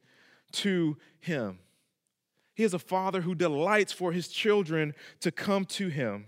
to 0.52 0.96
him. 1.18 1.58
He 2.54 2.62
is 2.62 2.72
a 2.72 2.78
father 2.78 3.22
who 3.22 3.34
delights 3.34 3.92
for 3.92 4.12
his 4.12 4.28
children 4.28 4.94
to 5.22 5.32
come 5.32 5.64
to 5.64 5.88
him 5.88 6.26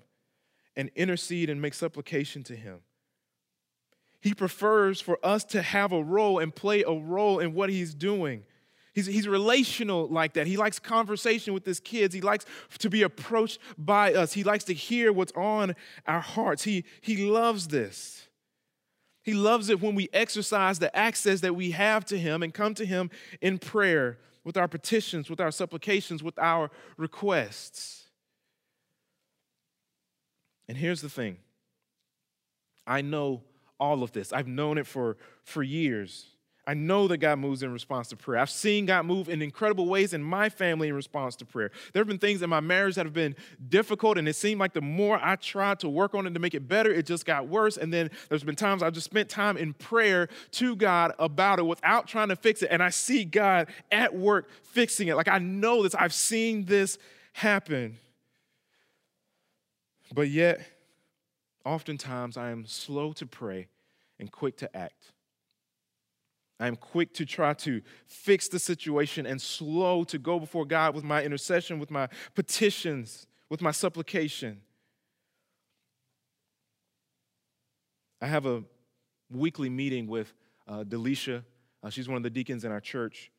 and 0.75 0.91
intercede 0.97 1.49
and 1.49 1.63
make 1.63 1.73
supplication 1.73 2.43
to 2.43 2.57
him. 2.57 2.81
He 4.21 4.35
prefers 4.35 5.01
for 5.01 5.25
us 5.25 5.45
to 5.45 5.63
have 5.63 5.93
a 5.93 6.03
role 6.03 6.41
and 6.41 6.53
play 6.53 6.83
a 6.83 6.91
role 6.91 7.39
in 7.39 7.55
what 7.55 7.71
he's 7.71 7.95
doing. 7.95 8.43
He's, 8.95 9.07
he's 9.07 9.27
relational 9.27 10.07
like 10.07 10.35
that. 10.35 10.47
He 10.47 10.57
likes 10.57 10.79
conversation 10.79 11.53
with 11.53 11.67
his 11.67 11.81
kids. 11.81 12.15
He 12.15 12.21
likes 12.21 12.47
to 12.79 12.89
be 12.89 13.03
approached 13.03 13.59
by 13.77 14.15
us. 14.15 14.33
He 14.33 14.45
likes 14.45 14.65
to 14.65 14.75
hear 14.75 15.13
what's 15.13 15.33
on 15.33 15.75
our 16.07 16.21
hearts. 16.21 16.63
He, 16.63 16.85
he 17.01 17.29
loves 17.29 17.69
this. 17.69 18.29
He 19.25 19.33
loves 19.33 19.69
it 19.69 19.81
when 19.81 19.95
we 19.95 20.09
exercise 20.13 20.79
the 20.79 20.95
access 20.97 21.41
that 21.41 21.57
we 21.57 21.73
have 21.73 22.05
to 22.07 22.19
him 22.19 22.43
and 22.43 22.55
come 22.55 22.75
to 22.75 22.87
him 22.87 23.11
in 23.41 23.59
prayer 23.59 24.19
with 24.45 24.57
our 24.57 24.69
petitions, 24.69 25.29
with 25.29 25.41
our 25.41 25.51
supplications, 25.51 26.23
with 26.23 26.39
our 26.39 26.71
requests. 26.97 28.05
And 30.69 30.79
here's 30.79 31.01
the 31.01 31.09
thing 31.09 31.39
I 32.87 33.01
know 33.01 33.43
all 33.81 34.05
of 34.05 34.13
this, 34.13 34.33
I've 34.33 34.47
known 34.47 34.79
it 34.79 34.87
for, 34.87 35.17
for 35.43 35.63
years. 35.63 36.27
I 36.67 36.75
know 36.75 37.07
that 37.09 37.19
God 37.19 37.39
moves 37.39 37.63
in 37.63 37.73
response 37.73 38.09
to 38.09 38.17
prayer. 38.17 38.41
I've 38.41 38.49
seen 38.49 38.87
God 38.87 39.05
move 39.05 39.29
in 39.29 39.43
incredible 39.43 39.87
ways 39.87 40.15
in 40.15 40.23
my 40.23 40.49
family 40.49 40.89
in 40.89 40.95
response 40.95 41.37
to 41.37 41.45
prayer. 41.45 41.71
There 41.93 42.01
have 42.01 42.09
been 42.09 42.19
things 42.19 42.41
in 42.41 42.49
my 42.49 42.61
marriage 42.61 42.95
that 42.95 43.05
have 43.05 43.13
been 43.13 43.37
difficult, 43.69 44.17
and 44.17 44.27
it 44.27 44.35
seemed 44.35 44.61
like 44.61 44.73
the 44.73 44.81
more 44.81 45.21
I 45.23 45.37
tried 45.37 45.81
to 45.81 45.89
work 45.89 46.15
on 46.15 46.27
it 46.27 46.33
to 46.33 46.41
make 46.41 46.55
it 46.55 46.67
better, 46.67 46.91
it 46.91 47.05
just 47.05 47.27
got 47.27 47.49
worse. 47.49 47.77
And 47.77 47.93
then 47.93 48.11
there's 48.29 48.45
been 48.45 48.57
times 48.57 48.83
I've 48.83 48.95
just 48.95 49.05
spent 49.05 49.29
time 49.29 49.57
in 49.57 49.75
prayer 49.75 50.29
to 50.53 50.75
God 50.75 51.13
about 51.19 51.59
it 51.59 51.67
without 51.67 52.07
trying 52.07 52.29
to 52.29 52.37
fix 52.37 52.63
it. 52.63 52.69
And 52.71 52.83
I 52.83 52.91
see 52.91 53.25
God 53.25 53.69
at 53.93 54.15
work 54.15 54.49
fixing 54.63 55.09
it. 55.09 55.17
Like 55.17 55.29
I 55.29 55.39
know 55.39 55.83
this, 55.83 55.95
I've 55.95 56.15
seen 56.15 56.65
this 56.65 56.99
happen. 57.35 57.99
But 60.15 60.29
yet, 60.29 60.61
oftentimes 61.65 62.37
I 62.37 62.51
am 62.51 62.65
slow 62.67 63.13
to 63.15 63.27
pray 63.27 63.69
and 64.19 64.31
quick 64.31 64.57
to 64.59 64.77
act. 64.77 65.14
I 66.61 66.69
am 66.69 66.77
quick 66.77 67.13
to 67.15 67.27
try 67.27 67.53
to 67.55 67.83
fix 68.07 68.49
the 68.49 68.59
situation 68.59 69.27
and 69.27 69.41
slow 69.41 70.05
to 70.05 70.19
go 70.19 70.39
before 70.39 70.65
God 70.65 70.95
with 70.95 71.05
my 71.05 71.23
intercession, 71.23 71.79
with 71.79 71.91
my 71.91 72.09
petitions, 72.35 73.27
with 73.51 73.61
my 73.61 73.73
supplication. 73.73 74.61
I 78.21 78.27
have 78.27 78.47
a 78.47 78.63
weekly 79.31 79.69
meeting 79.69 80.07
with 80.07 80.33
uh, 80.69 80.85
Delisha. 80.85 81.43
Uh, 81.83 81.91
she's 81.91 82.09
one 82.09 82.17
of 82.17 82.23
the 82.23 82.31
deacons 82.31 82.65
in 82.65 82.73
our 82.73 82.81
church. 82.81 83.31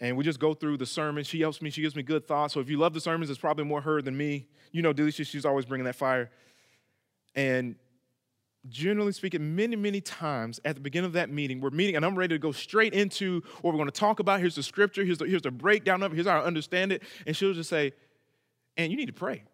And 0.00 0.16
we 0.16 0.24
just 0.24 0.38
go 0.38 0.54
through 0.54 0.78
the 0.78 0.86
sermon. 0.86 1.24
She 1.24 1.40
helps 1.40 1.60
me. 1.60 1.70
She 1.70 1.82
gives 1.82 1.96
me 1.96 2.02
good 2.02 2.26
thoughts. 2.26 2.54
So 2.54 2.60
if 2.60 2.70
you 2.70 2.78
love 2.78 2.94
the 2.94 3.00
sermons, 3.00 3.30
it's 3.30 3.40
probably 3.40 3.64
more 3.64 3.80
her 3.80 4.00
than 4.00 4.16
me. 4.16 4.46
You 4.72 4.82
know, 4.82 4.94
Delisha, 4.94 5.26
she's 5.26 5.44
always 5.44 5.64
bringing 5.64 5.84
that 5.84 5.96
fire. 5.96 6.30
And 7.34 7.76
generally 8.68 9.12
speaking, 9.12 9.56
many, 9.56 9.76
many 9.76 10.00
times 10.00 10.60
at 10.64 10.74
the 10.74 10.80
beginning 10.80 11.06
of 11.06 11.12
that 11.14 11.30
meeting, 11.30 11.60
we're 11.60 11.70
meeting 11.70 11.96
and 11.96 12.04
I'm 12.04 12.16
ready 12.16 12.34
to 12.34 12.38
go 12.38 12.52
straight 12.52 12.92
into 12.92 13.42
what 13.62 13.72
we're 13.72 13.78
going 13.78 13.86
to 13.86 13.92
talk 13.92 14.20
about. 14.20 14.40
Here's 14.40 14.54
the 14.54 14.62
scripture, 14.62 15.04
here's 15.04 15.18
the, 15.18 15.26
here's 15.26 15.42
the 15.42 15.50
breakdown 15.50 16.02
of 16.02 16.12
it, 16.12 16.16
here's 16.16 16.26
how 16.26 16.40
I 16.40 16.44
understand 16.44 16.92
it. 16.92 17.02
And 17.26 17.36
she'll 17.36 17.54
just 17.54 17.70
say, 17.70 17.92
and 18.76 18.90
you 18.90 18.96
need 18.96 19.06
to 19.06 19.12
pray. 19.12 19.44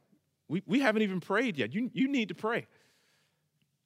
We, 0.48 0.62
we 0.66 0.80
haven't 0.80 1.02
even 1.02 1.20
prayed 1.20 1.56
yet. 1.56 1.72
You, 1.72 1.90
you 1.92 2.08
need 2.08 2.28
to 2.28 2.34
pray. 2.34 2.66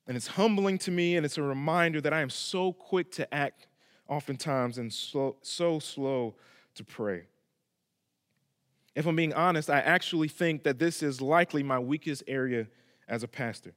And 0.06 0.16
it's 0.16 0.26
humbling 0.26 0.78
to 0.78 0.90
me, 0.90 1.16
and 1.16 1.24
it's 1.24 1.38
a 1.38 1.42
reminder 1.42 2.00
that 2.00 2.12
I 2.12 2.20
am 2.20 2.30
so 2.30 2.72
quick 2.72 3.12
to 3.12 3.32
act 3.32 3.68
oftentimes 4.08 4.78
and 4.78 4.92
so, 4.92 5.36
so 5.42 5.78
slow 5.78 6.34
to 6.74 6.84
pray. 6.84 7.26
If 8.94 9.06
I'm 9.06 9.16
being 9.16 9.32
honest, 9.32 9.70
I 9.70 9.78
actually 9.78 10.28
think 10.28 10.64
that 10.64 10.78
this 10.78 11.02
is 11.02 11.20
likely 11.20 11.62
my 11.62 11.78
weakest 11.78 12.24
area 12.26 12.66
as 13.08 13.22
a 13.22 13.28
pastor. 13.28 13.72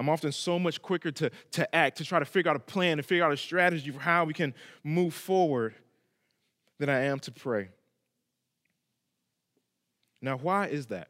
I'm 0.00 0.08
often 0.08 0.32
so 0.32 0.58
much 0.58 0.80
quicker 0.80 1.10
to, 1.12 1.30
to 1.50 1.74
act, 1.76 1.98
to 1.98 2.06
try 2.06 2.18
to 2.18 2.24
figure 2.24 2.50
out 2.50 2.56
a 2.56 2.60
plan, 2.60 2.96
to 2.96 3.02
figure 3.02 3.22
out 3.22 3.32
a 3.32 3.36
strategy 3.36 3.90
for 3.90 4.00
how 4.00 4.24
we 4.24 4.32
can 4.32 4.54
move 4.82 5.12
forward 5.12 5.74
than 6.78 6.88
I 6.88 7.00
am 7.00 7.18
to 7.18 7.30
pray. 7.30 7.68
Now, 10.22 10.38
why 10.38 10.68
is 10.68 10.86
that? 10.86 11.08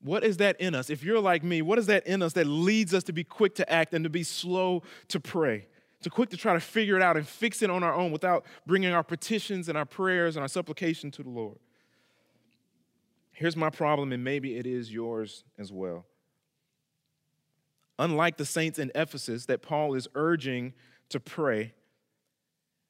What 0.00 0.24
is 0.24 0.38
that 0.38 0.58
in 0.58 0.74
us? 0.74 0.88
If 0.88 1.04
you're 1.04 1.20
like 1.20 1.44
me, 1.44 1.60
what 1.60 1.78
is 1.78 1.84
that 1.84 2.06
in 2.06 2.22
us 2.22 2.32
that 2.32 2.46
leads 2.46 2.94
us 2.94 3.02
to 3.04 3.12
be 3.12 3.24
quick 3.24 3.56
to 3.56 3.70
act 3.70 3.92
and 3.92 4.04
to 4.04 4.10
be 4.10 4.22
slow 4.22 4.82
to 5.08 5.20
pray? 5.20 5.66
To 6.00 6.08
quick 6.08 6.30
to 6.30 6.38
try 6.38 6.54
to 6.54 6.60
figure 6.60 6.96
it 6.96 7.02
out 7.02 7.18
and 7.18 7.28
fix 7.28 7.60
it 7.60 7.68
on 7.68 7.82
our 7.82 7.92
own 7.92 8.10
without 8.10 8.46
bringing 8.66 8.94
our 8.94 9.04
petitions 9.04 9.68
and 9.68 9.76
our 9.76 9.84
prayers 9.84 10.36
and 10.36 10.42
our 10.42 10.48
supplication 10.48 11.10
to 11.10 11.22
the 11.22 11.28
Lord. 11.28 11.58
Here's 13.32 13.54
my 13.54 13.68
problem, 13.68 14.12
and 14.12 14.24
maybe 14.24 14.56
it 14.56 14.66
is 14.66 14.90
yours 14.90 15.44
as 15.58 15.70
well 15.70 16.06
unlike 17.98 18.36
the 18.36 18.46
saints 18.46 18.78
in 18.78 18.90
Ephesus 18.94 19.46
that 19.46 19.62
Paul 19.62 19.94
is 19.94 20.08
urging 20.14 20.74
to 21.10 21.20
pray, 21.20 21.72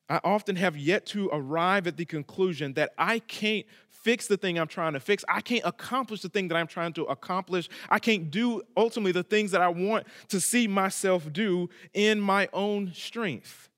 I 0.08 0.20
often 0.22 0.56
have 0.56 0.76
yet 0.76 1.06
to 1.06 1.30
arrive 1.32 1.86
at 1.86 1.96
the 1.96 2.04
conclusion 2.04 2.74
that 2.74 2.92
I 2.98 3.20
can't 3.20 3.64
fix 3.88 4.26
the 4.26 4.36
thing 4.36 4.58
I'm 4.58 4.68
trying 4.68 4.92
to 4.92 5.00
fix. 5.00 5.24
I 5.28 5.40
can't 5.40 5.64
accomplish 5.64 6.20
the 6.20 6.28
thing 6.28 6.48
that 6.48 6.56
I'm 6.56 6.66
trying 6.66 6.92
to 6.94 7.04
accomplish. 7.04 7.70
I 7.88 7.98
can't 7.98 8.30
do 8.30 8.62
ultimately 8.76 9.12
the 9.12 9.22
things 9.22 9.50
that 9.52 9.62
I 9.62 9.68
want 9.68 10.06
to 10.28 10.40
see 10.40 10.68
myself 10.68 11.32
do 11.32 11.70
in 11.94 12.20
my 12.20 12.48
own 12.52 12.92
strength. 12.94 13.70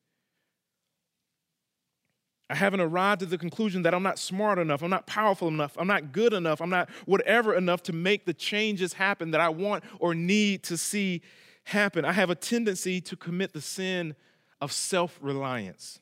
I 2.48 2.54
haven't 2.54 2.80
arrived 2.80 3.22
at 3.22 3.30
the 3.30 3.38
conclusion 3.38 3.82
that 3.82 3.94
I'm 3.94 4.04
not 4.04 4.18
smart 4.18 4.58
enough, 4.58 4.82
I'm 4.82 4.90
not 4.90 5.06
powerful 5.06 5.48
enough, 5.48 5.76
I'm 5.76 5.88
not 5.88 6.12
good 6.12 6.32
enough, 6.32 6.60
I'm 6.60 6.70
not 6.70 6.88
whatever 7.04 7.54
enough 7.54 7.82
to 7.84 7.92
make 7.92 8.24
the 8.24 8.34
changes 8.34 8.92
happen 8.92 9.32
that 9.32 9.40
I 9.40 9.48
want 9.48 9.82
or 9.98 10.14
need 10.14 10.62
to 10.64 10.76
see 10.76 11.22
happen. 11.64 12.04
I 12.04 12.12
have 12.12 12.30
a 12.30 12.36
tendency 12.36 13.00
to 13.02 13.16
commit 13.16 13.52
the 13.52 13.60
sin 13.60 14.14
of 14.60 14.70
self 14.70 15.18
reliance. 15.20 16.00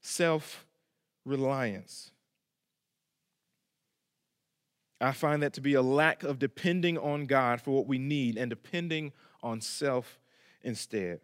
Self 0.00 0.66
reliance. 1.24 2.10
I 5.00 5.12
find 5.12 5.42
that 5.42 5.52
to 5.54 5.60
be 5.60 5.74
a 5.74 5.82
lack 5.82 6.22
of 6.22 6.38
depending 6.38 6.96
on 6.96 7.26
God 7.26 7.60
for 7.60 7.72
what 7.72 7.86
we 7.86 7.98
need 7.98 8.38
and 8.38 8.48
depending 8.48 9.12
on 9.42 9.60
self 9.60 10.18
instead. 10.62 11.20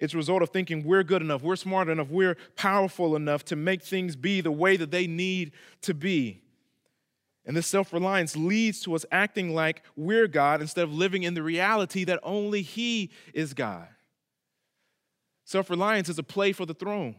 It's 0.00 0.14
a 0.14 0.16
result 0.16 0.42
of 0.42 0.48
thinking 0.48 0.82
we're 0.82 1.04
good 1.04 1.20
enough, 1.20 1.42
we're 1.42 1.56
smart 1.56 1.88
enough, 1.88 2.08
we're 2.08 2.36
powerful 2.56 3.14
enough 3.14 3.44
to 3.46 3.56
make 3.56 3.82
things 3.82 4.16
be 4.16 4.40
the 4.40 4.50
way 4.50 4.76
that 4.78 4.90
they 4.90 5.06
need 5.06 5.52
to 5.82 5.92
be. 5.92 6.40
And 7.44 7.56
this 7.56 7.66
self 7.66 7.92
reliance 7.92 8.34
leads 8.36 8.80
to 8.82 8.94
us 8.94 9.04
acting 9.12 9.54
like 9.54 9.82
we're 9.96 10.26
God 10.26 10.62
instead 10.62 10.84
of 10.84 10.94
living 10.94 11.22
in 11.22 11.34
the 11.34 11.42
reality 11.42 12.04
that 12.04 12.18
only 12.22 12.62
He 12.62 13.10
is 13.34 13.52
God. 13.52 13.88
Self 15.44 15.68
reliance 15.68 16.08
is 16.08 16.18
a 16.18 16.22
play 16.22 16.52
for 16.52 16.64
the 16.64 16.74
throne, 16.74 17.16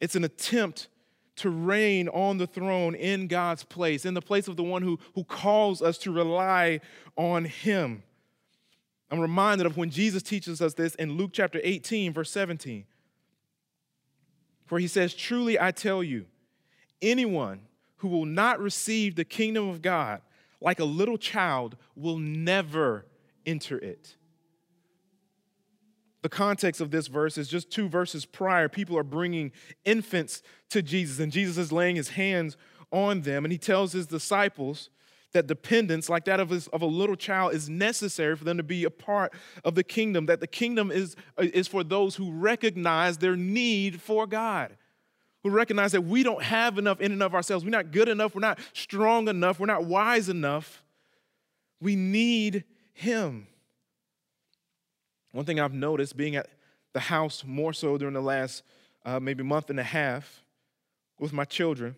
it's 0.00 0.14
an 0.14 0.24
attempt 0.24 0.88
to 1.34 1.50
reign 1.50 2.08
on 2.08 2.36
the 2.36 2.46
throne 2.46 2.94
in 2.94 3.26
God's 3.26 3.64
place, 3.64 4.04
in 4.04 4.14
the 4.14 4.20
place 4.20 4.46
of 4.46 4.56
the 4.56 4.62
one 4.62 4.82
who, 4.82 4.98
who 5.14 5.24
calls 5.24 5.80
us 5.80 5.96
to 5.98 6.12
rely 6.12 6.80
on 7.16 7.46
Him. 7.46 8.02
I'm 9.12 9.20
reminded 9.20 9.66
of 9.66 9.76
when 9.76 9.90
Jesus 9.90 10.22
teaches 10.22 10.62
us 10.62 10.72
this 10.72 10.94
in 10.94 11.18
Luke 11.18 11.32
chapter 11.34 11.60
18, 11.62 12.14
verse 12.14 12.30
17, 12.30 12.86
where 14.70 14.80
he 14.80 14.88
says, 14.88 15.12
Truly 15.12 15.60
I 15.60 15.70
tell 15.70 16.02
you, 16.02 16.24
anyone 17.02 17.60
who 17.96 18.08
will 18.08 18.24
not 18.24 18.58
receive 18.58 19.14
the 19.14 19.26
kingdom 19.26 19.68
of 19.68 19.82
God 19.82 20.22
like 20.62 20.80
a 20.80 20.84
little 20.84 21.18
child 21.18 21.76
will 21.94 22.16
never 22.16 23.04
enter 23.44 23.76
it. 23.76 24.16
The 26.22 26.30
context 26.30 26.80
of 26.80 26.90
this 26.90 27.08
verse 27.08 27.36
is 27.36 27.48
just 27.48 27.70
two 27.70 27.90
verses 27.90 28.24
prior. 28.24 28.66
People 28.70 28.96
are 28.96 29.02
bringing 29.02 29.52
infants 29.84 30.42
to 30.70 30.80
Jesus, 30.80 31.18
and 31.18 31.30
Jesus 31.30 31.58
is 31.58 31.70
laying 31.70 31.96
his 31.96 32.10
hands 32.10 32.56
on 32.90 33.20
them, 33.20 33.44
and 33.44 33.52
he 33.52 33.58
tells 33.58 33.92
his 33.92 34.06
disciples 34.06 34.88
that 35.32 35.46
dependence, 35.46 36.08
like 36.08 36.24
that 36.26 36.40
of, 36.40 36.52
of 36.68 36.82
a 36.82 36.86
little 36.86 37.16
child, 37.16 37.54
is 37.54 37.68
necessary 37.68 38.36
for 38.36 38.44
them 38.44 38.56
to 38.56 38.62
be 38.62 38.84
a 38.84 38.90
part 38.90 39.32
of 39.64 39.74
the 39.74 39.84
kingdom, 39.84 40.26
that 40.26 40.40
the 40.40 40.46
kingdom 40.46 40.90
is, 40.90 41.16
is 41.38 41.68
for 41.68 41.82
those 41.82 42.16
who 42.16 42.32
recognize 42.32 43.18
their 43.18 43.36
need 43.36 44.00
for 44.00 44.26
God, 44.26 44.76
who 45.42 45.50
recognize 45.50 45.92
that 45.92 46.02
we 46.02 46.22
don't 46.22 46.42
have 46.42 46.78
enough 46.78 47.00
in 47.00 47.12
and 47.12 47.22
of 47.22 47.34
ourselves. 47.34 47.64
We're 47.64 47.70
not 47.70 47.90
good 47.90 48.08
enough, 48.08 48.34
we're 48.34 48.40
not 48.40 48.58
strong 48.72 49.28
enough, 49.28 49.58
we're 49.58 49.66
not 49.66 49.84
wise 49.84 50.28
enough. 50.28 50.82
We 51.80 51.96
need 51.96 52.64
Him. 52.92 53.48
One 55.32 55.44
thing 55.44 55.58
I've 55.58 55.72
noticed 55.72 56.16
being 56.16 56.36
at 56.36 56.48
the 56.92 57.00
house 57.00 57.42
more 57.44 57.72
so 57.72 57.96
during 57.96 58.14
the 58.14 58.20
last 58.20 58.62
uh, 59.04 59.18
maybe 59.18 59.42
month 59.42 59.70
and 59.70 59.80
a 59.80 59.84
half 59.84 60.44
with 61.18 61.32
my 61.32 61.44
children 61.44 61.96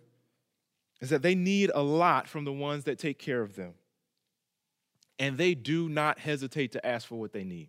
is 1.05 1.11
that 1.11 1.21
they 1.21 1.35
need 1.35 1.71
a 1.75 1.83
lot 1.83 2.27
from 2.27 2.47
the 2.47 2.53
ones 2.53 2.85
that 2.85 2.99
take 2.99 3.19
care 3.19 3.43
of 3.43 3.57
them. 3.57 3.75
And 5.19 5.37
they 5.37 5.55
do 5.55 5.87
not 5.87 6.19
hesitate 6.19 6.73
to 6.73 6.85
ask 6.85 7.07
for 7.07 7.17
what 7.17 7.35
they 7.35 7.45
need. 7.45 7.69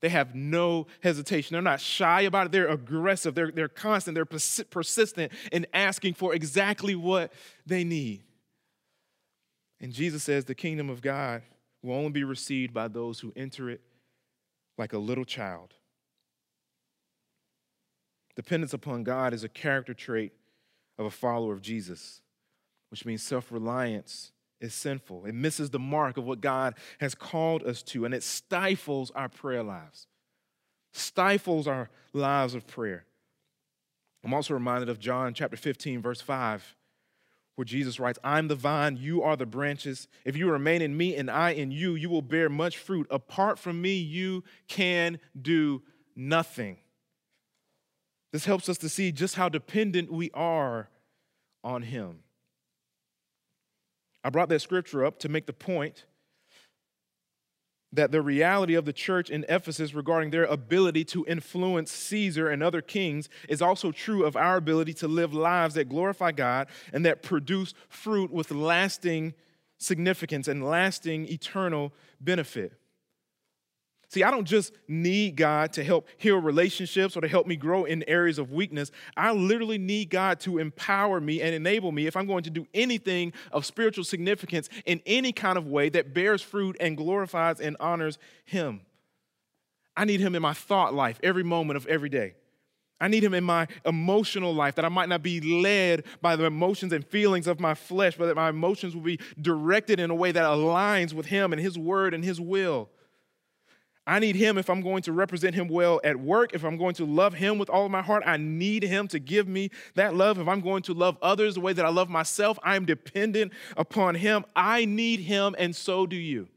They 0.00 0.08
have 0.08 0.36
no 0.36 0.86
hesitation. 1.02 1.52
They're 1.52 1.62
not 1.62 1.80
shy 1.80 2.20
about 2.22 2.46
it. 2.46 2.52
They're 2.52 2.68
aggressive. 2.68 3.34
They're, 3.34 3.50
they're 3.50 3.68
constant. 3.68 4.14
They're 4.14 4.24
persistent 4.24 5.32
in 5.50 5.66
asking 5.74 6.14
for 6.14 6.32
exactly 6.32 6.94
what 6.94 7.32
they 7.66 7.82
need. 7.82 8.22
And 9.80 9.92
Jesus 9.92 10.22
says 10.22 10.44
the 10.44 10.54
kingdom 10.54 10.88
of 10.90 11.02
God 11.02 11.42
will 11.82 11.96
only 11.96 12.10
be 12.10 12.24
received 12.24 12.72
by 12.72 12.86
those 12.86 13.18
who 13.18 13.32
enter 13.34 13.68
it 13.68 13.80
like 14.78 14.92
a 14.92 14.98
little 14.98 15.24
child. 15.24 15.74
Dependence 18.36 18.72
upon 18.72 19.02
God 19.02 19.34
is 19.34 19.42
a 19.42 19.48
character 19.48 19.92
trait 19.92 20.32
of 20.98 21.06
a 21.06 21.10
follower 21.10 21.52
of 21.52 21.62
Jesus 21.62 22.20
which 22.90 23.04
means 23.04 23.22
self 23.22 23.50
reliance, 23.52 24.32
is 24.60 24.74
sinful. 24.74 25.24
It 25.24 25.34
misses 25.34 25.70
the 25.70 25.78
mark 25.78 26.16
of 26.16 26.24
what 26.24 26.40
God 26.40 26.74
has 26.98 27.14
called 27.14 27.62
us 27.62 27.82
to, 27.84 28.04
and 28.04 28.12
it 28.12 28.22
stifles 28.22 29.10
our 29.12 29.28
prayer 29.28 29.62
lives, 29.62 30.06
stifles 30.92 31.66
our 31.66 31.88
lives 32.12 32.54
of 32.54 32.66
prayer. 32.66 33.06
I'm 34.22 34.34
also 34.34 34.54
reminded 34.54 34.88
of 34.88 34.98
John 35.00 35.32
chapter 35.32 35.56
15, 35.56 36.02
verse 36.02 36.20
5, 36.20 36.76
where 37.56 37.64
Jesus 37.64 37.98
writes, 37.98 38.18
I'm 38.22 38.48
the 38.48 38.54
vine, 38.54 38.98
you 38.98 39.22
are 39.22 39.36
the 39.36 39.46
branches. 39.46 40.08
If 40.24 40.36
you 40.36 40.50
remain 40.50 40.82
in 40.82 40.96
me 40.96 41.16
and 41.16 41.30
I 41.30 41.50
in 41.50 41.70
you, 41.70 41.94
you 41.94 42.10
will 42.10 42.22
bear 42.22 42.50
much 42.50 42.76
fruit. 42.76 43.06
Apart 43.10 43.58
from 43.58 43.80
me, 43.80 43.94
you 43.94 44.44
can 44.68 45.20
do 45.40 45.82
nothing. 46.14 46.76
This 48.32 48.44
helps 48.44 48.68
us 48.68 48.78
to 48.78 48.88
see 48.88 49.10
just 49.10 49.36
how 49.36 49.48
dependent 49.48 50.12
we 50.12 50.30
are 50.34 50.90
on 51.64 51.82
Him. 51.82 52.20
I 54.22 54.30
brought 54.30 54.48
that 54.50 54.60
scripture 54.60 55.04
up 55.04 55.18
to 55.20 55.28
make 55.28 55.46
the 55.46 55.52
point 55.52 56.04
that 57.92 58.12
the 58.12 58.22
reality 58.22 58.74
of 58.74 58.84
the 58.84 58.92
church 58.92 59.30
in 59.30 59.44
Ephesus 59.48 59.94
regarding 59.94 60.30
their 60.30 60.44
ability 60.44 61.04
to 61.04 61.24
influence 61.26 61.90
Caesar 61.90 62.48
and 62.48 62.62
other 62.62 62.80
kings 62.80 63.28
is 63.48 63.60
also 63.60 63.90
true 63.90 64.24
of 64.24 64.36
our 64.36 64.56
ability 64.56 64.94
to 64.94 65.08
live 65.08 65.34
lives 65.34 65.74
that 65.74 65.88
glorify 65.88 66.30
God 66.30 66.68
and 66.92 67.04
that 67.04 67.22
produce 67.22 67.74
fruit 67.88 68.30
with 68.30 68.52
lasting 68.52 69.34
significance 69.78 70.46
and 70.46 70.64
lasting 70.64 71.26
eternal 71.26 71.92
benefit. 72.20 72.79
See, 74.10 74.24
I 74.24 74.32
don't 74.32 74.44
just 74.44 74.72
need 74.88 75.36
God 75.36 75.72
to 75.74 75.84
help 75.84 76.08
heal 76.18 76.38
relationships 76.38 77.16
or 77.16 77.20
to 77.20 77.28
help 77.28 77.46
me 77.46 77.54
grow 77.54 77.84
in 77.84 78.02
areas 78.08 78.40
of 78.40 78.50
weakness. 78.50 78.90
I 79.16 79.30
literally 79.30 79.78
need 79.78 80.10
God 80.10 80.40
to 80.40 80.58
empower 80.58 81.20
me 81.20 81.40
and 81.40 81.54
enable 81.54 81.92
me 81.92 82.08
if 82.08 82.16
I'm 82.16 82.26
going 82.26 82.42
to 82.42 82.50
do 82.50 82.66
anything 82.74 83.32
of 83.52 83.64
spiritual 83.64 84.02
significance 84.02 84.68
in 84.84 85.00
any 85.06 85.30
kind 85.30 85.56
of 85.56 85.68
way 85.68 85.90
that 85.90 86.12
bears 86.12 86.42
fruit 86.42 86.76
and 86.80 86.96
glorifies 86.96 87.60
and 87.60 87.76
honors 87.78 88.18
Him. 88.44 88.80
I 89.96 90.04
need 90.06 90.18
Him 90.18 90.34
in 90.34 90.42
my 90.42 90.54
thought 90.54 90.92
life 90.92 91.20
every 91.22 91.44
moment 91.44 91.76
of 91.76 91.86
every 91.86 92.08
day. 92.08 92.34
I 93.00 93.08
need 93.08 93.24
him 93.24 93.32
in 93.32 93.44
my 93.44 93.66
emotional 93.86 94.54
life, 94.54 94.74
that 94.74 94.84
I 94.84 94.90
might 94.90 95.08
not 95.08 95.22
be 95.22 95.40
led 95.40 96.04
by 96.20 96.36
the 96.36 96.44
emotions 96.44 96.92
and 96.92 97.02
feelings 97.06 97.46
of 97.46 97.58
my 97.58 97.72
flesh, 97.72 98.14
but 98.18 98.26
that 98.26 98.36
my 98.36 98.50
emotions 98.50 98.94
will 98.94 99.00
be 99.00 99.18
directed 99.40 99.98
in 99.98 100.10
a 100.10 100.14
way 100.14 100.32
that 100.32 100.44
aligns 100.44 101.14
with 101.14 101.24
him 101.24 101.54
and 101.54 101.62
his 101.62 101.78
word 101.78 102.12
and 102.12 102.22
his 102.22 102.38
will. 102.38 102.90
I 104.10 104.18
need 104.18 104.34
him 104.34 104.58
if 104.58 104.68
I'm 104.68 104.80
going 104.80 105.02
to 105.02 105.12
represent 105.12 105.54
him 105.54 105.68
well 105.68 106.00
at 106.02 106.18
work. 106.18 106.52
If 106.52 106.64
I'm 106.64 106.76
going 106.76 106.94
to 106.94 107.04
love 107.04 107.34
him 107.34 107.58
with 107.58 107.70
all 107.70 107.84
of 107.84 107.92
my 107.92 108.02
heart, 108.02 108.24
I 108.26 108.38
need 108.38 108.82
him 108.82 109.06
to 109.06 109.20
give 109.20 109.46
me 109.46 109.70
that 109.94 110.16
love. 110.16 110.40
If 110.40 110.48
I'm 110.48 110.60
going 110.60 110.82
to 110.82 110.94
love 110.94 111.16
others 111.22 111.54
the 111.54 111.60
way 111.60 111.72
that 111.72 111.86
I 111.86 111.90
love 111.90 112.10
myself, 112.10 112.58
I 112.64 112.74
am 112.74 112.84
dependent 112.84 113.52
upon 113.76 114.16
him. 114.16 114.44
I 114.56 114.84
need 114.84 115.20
him, 115.20 115.54
and 115.56 115.76
so 115.76 116.06
do 116.06 116.16
you. 116.16 116.48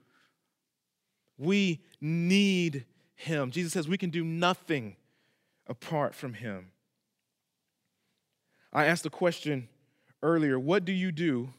We 1.37 1.83
need 2.01 2.85
him. 3.13 3.51
Jesus 3.51 3.71
says 3.73 3.87
we 3.87 3.99
can 3.99 4.09
do 4.09 4.23
nothing 4.23 4.95
apart 5.67 6.15
from 6.15 6.33
him. 6.33 6.71
I 8.73 8.85
asked 8.85 9.03
the 9.03 9.11
question 9.11 9.69
earlier 10.23 10.59
what 10.59 10.85
do 10.85 10.91
you 10.91 11.11
do 11.11 11.53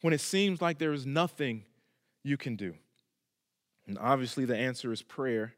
when 0.00 0.14
it 0.14 0.22
seems 0.22 0.62
like 0.62 0.78
there 0.78 0.94
is 0.94 1.04
nothing 1.04 1.64
you 2.24 2.38
can 2.38 2.56
do? 2.56 2.76
And 3.86 3.98
obviously, 3.98 4.44
the 4.44 4.56
answer 4.56 4.92
is 4.92 5.02
prayer. 5.02 5.54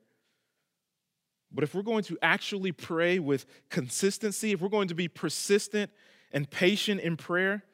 But 1.50 1.64
if 1.64 1.75
we're 1.75 1.82
going 1.82 2.04
to 2.04 2.18
actually 2.20 2.73
pray 2.73 3.18
with 3.18 3.47
consistency, 3.70 4.52
if 4.52 4.61
we're 4.61 4.68
going 4.68 4.88
to 4.88 4.94
be 4.94 5.08
persistent 5.08 5.90
and 6.32 6.49
patient 6.50 7.00
in 7.00 7.16
prayer, 7.16 7.64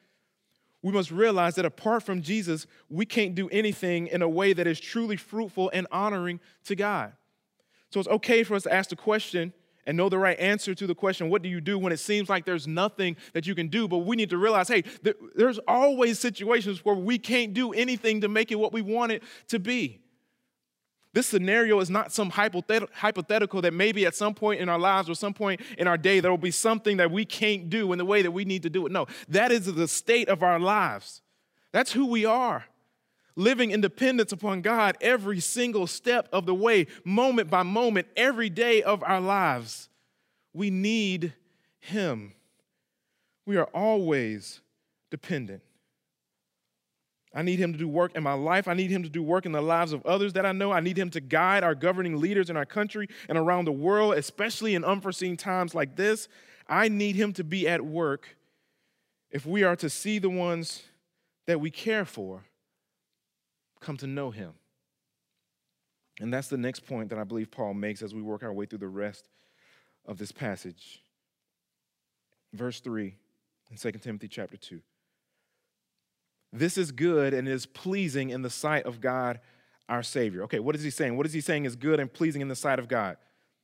we 0.81 0.93
must 0.93 1.11
realize 1.11 1.55
that 1.55 1.65
apart 1.65 2.03
from 2.03 2.21
Jesus, 2.21 2.67
we 2.89 3.05
can't 3.05 3.35
do 3.35 3.49
anything 3.49 4.07
in 4.07 4.21
a 4.21 4.29
way 4.29 4.53
that 4.53 4.67
is 4.67 4.79
truly 4.79 5.17
fruitful 5.17 5.71
and 5.73 5.87
honoring 5.91 6.39
to 6.65 6.75
God. 6.75 7.13
So 7.89 7.99
it's 7.99 8.09
okay 8.09 8.43
for 8.43 8.55
us 8.55 8.63
to 8.63 8.73
ask 8.73 8.91
the 8.91 8.95
question 8.95 9.51
and 9.87 9.97
know 9.97 10.09
the 10.09 10.17
right 10.17 10.39
answer 10.39 10.73
to 10.73 10.87
the 10.87 10.95
question, 10.95 11.29
what 11.29 11.41
do 11.41 11.49
you 11.49 11.61
do 11.61 11.77
when 11.77 11.91
it 11.91 11.97
seems 11.97 12.29
like 12.29 12.45
there's 12.45 12.67
nothing 12.67 13.17
that 13.33 13.45
you 13.45 13.55
can 13.55 13.67
do? 13.67 13.87
But 13.87 13.99
we 13.99 14.15
need 14.15 14.29
to 14.31 14.37
realize, 14.37 14.67
hey, 14.67 14.83
there's 15.35 15.59
always 15.67 16.19
situations 16.19 16.83
where 16.83 16.95
we 16.95 17.17
can't 17.17 17.53
do 17.53 17.73
anything 17.73 18.21
to 18.21 18.27
make 18.27 18.51
it 18.51 18.55
what 18.55 18.73
we 18.73 18.81
want 18.81 19.11
it 19.11 19.23
to 19.49 19.59
be. 19.59 20.01
This 21.15 21.27
scenario 21.27 21.79
is 21.79 21.89
not 21.89 22.11
some 22.11 22.29
hypothetical 22.29 23.61
that 23.61 23.73
maybe 23.73 24.05
at 24.05 24.15
some 24.15 24.33
point 24.33 24.59
in 24.59 24.67
our 24.67 24.77
lives 24.77 25.09
or 25.09 25.15
some 25.15 25.33
point 25.33 25.61
in 25.77 25.87
our 25.87 25.97
day 25.97 26.19
there 26.19 26.29
will 26.29 26.37
be 26.37 26.51
something 26.51 26.97
that 26.97 27.09
we 27.09 27.23
can't 27.23 27.69
do 27.69 27.93
in 27.93 27.97
the 27.97 28.03
way 28.03 28.21
that 28.21 28.31
we 28.31 28.43
need 28.43 28.63
to 28.63 28.69
do 28.69 28.85
it. 28.85 28.91
No, 28.91 29.07
that 29.29 29.49
is 29.49 29.73
the 29.73 29.87
state 29.87 30.27
of 30.27 30.43
our 30.43 30.59
lives. 30.59 31.21
That's 31.71 31.93
who 31.93 32.07
we 32.07 32.25
are. 32.25 32.65
Living 33.37 33.71
in 33.71 33.79
dependence 33.79 34.33
upon 34.33 34.61
God 34.61 34.97
every 34.99 35.39
single 35.39 35.87
step 35.87 36.27
of 36.33 36.45
the 36.45 36.53
way, 36.53 36.85
moment 37.05 37.49
by 37.49 37.63
moment, 37.63 38.07
every 38.17 38.49
day 38.49 38.83
of 38.83 39.01
our 39.01 39.21
lives. 39.21 39.87
We 40.53 40.69
need 40.69 41.33
Him. 41.79 42.33
We 43.45 43.55
are 43.55 43.69
always 43.73 44.59
dependent. 45.11 45.61
I 47.35 47.41
need 47.41 47.59
him 47.59 47.73
to 47.73 47.77
do 47.77 47.87
work 47.87 48.15
in 48.15 48.23
my 48.23 48.33
life. 48.33 48.69
I 48.69 48.73
need 48.73 48.89
him 48.89 49.03
to 49.03 49.09
do 49.09 49.21
work 49.21 49.45
in 49.45 49.51
the 49.51 49.61
lives 49.61 49.91
of 49.91 50.05
others 50.05 50.31
that 50.33 50.45
I 50.45 50.53
know. 50.53 50.71
I 50.71 50.79
need 50.79 50.97
him 50.97 51.09
to 51.11 51.19
guide 51.19 51.65
our 51.65 51.75
governing 51.75 52.21
leaders 52.21 52.49
in 52.49 52.55
our 52.55 52.65
country 52.65 53.09
and 53.27 53.37
around 53.37 53.65
the 53.65 53.73
world, 53.73 54.13
especially 54.13 54.73
in 54.73 54.85
unforeseen 54.85 55.35
times 55.35 55.75
like 55.75 55.97
this. 55.97 56.29
I 56.69 56.87
need 56.87 57.17
him 57.17 57.33
to 57.33 57.43
be 57.43 57.67
at 57.67 57.85
work 57.85 58.37
if 59.31 59.45
we 59.45 59.63
are 59.63 59.75
to 59.75 59.89
see 59.89 60.17
the 60.17 60.29
ones 60.29 60.83
that 61.45 61.59
we 61.59 61.69
care 61.69 62.05
for 62.05 62.45
come 63.81 63.97
to 63.97 64.07
know 64.07 64.31
him. 64.31 64.53
And 66.21 66.33
that's 66.33 66.47
the 66.47 66.57
next 66.57 66.85
point 66.85 67.09
that 67.09 67.19
I 67.19 67.25
believe 67.25 67.51
Paul 67.51 67.73
makes 67.73 68.01
as 68.01 68.15
we 68.15 68.21
work 68.21 68.43
our 68.43 68.53
way 68.53 68.65
through 68.65 68.79
the 68.79 68.87
rest 68.87 69.27
of 70.05 70.17
this 70.17 70.31
passage. 70.31 71.03
Verse 72.53 72.79
3 72.79 73.13
in 73.69 73.77
2 73.77 73.91
Timothy 73.99 74.29
chapter 74.29 74.55
2. 74.55 74.79
This 76.57 76.77
is 76.77 76.91
good 76.91 77.33
and 77.33 77.47
is 77.47 77.65
pleasing 77.65 78.29
in 78.29 78.41
the 78.41 78.49
sight 78.49 78.85
of 78.85 79.01
God 79.01 79.39
our 79.87 80.03
Savior. 80.03 80.43
Okay, 80.43 80.59
what 80.59 80.75
is 80.75 80.83
he 80.83 80.89
saying? 80.89 81.17
What 81.17 81.25
is 81.25 81.33
he 81.33 81.41
saying 81.41 81.65
is 81.65 81.75
good 81.75 81.99
and 81.99 82.11
pleasing 82.11 82.41
in 82.41 82.47
the 82.47 82.55
sight 82.55 82.79
of 82.79 82.87
God? 82.87 83.17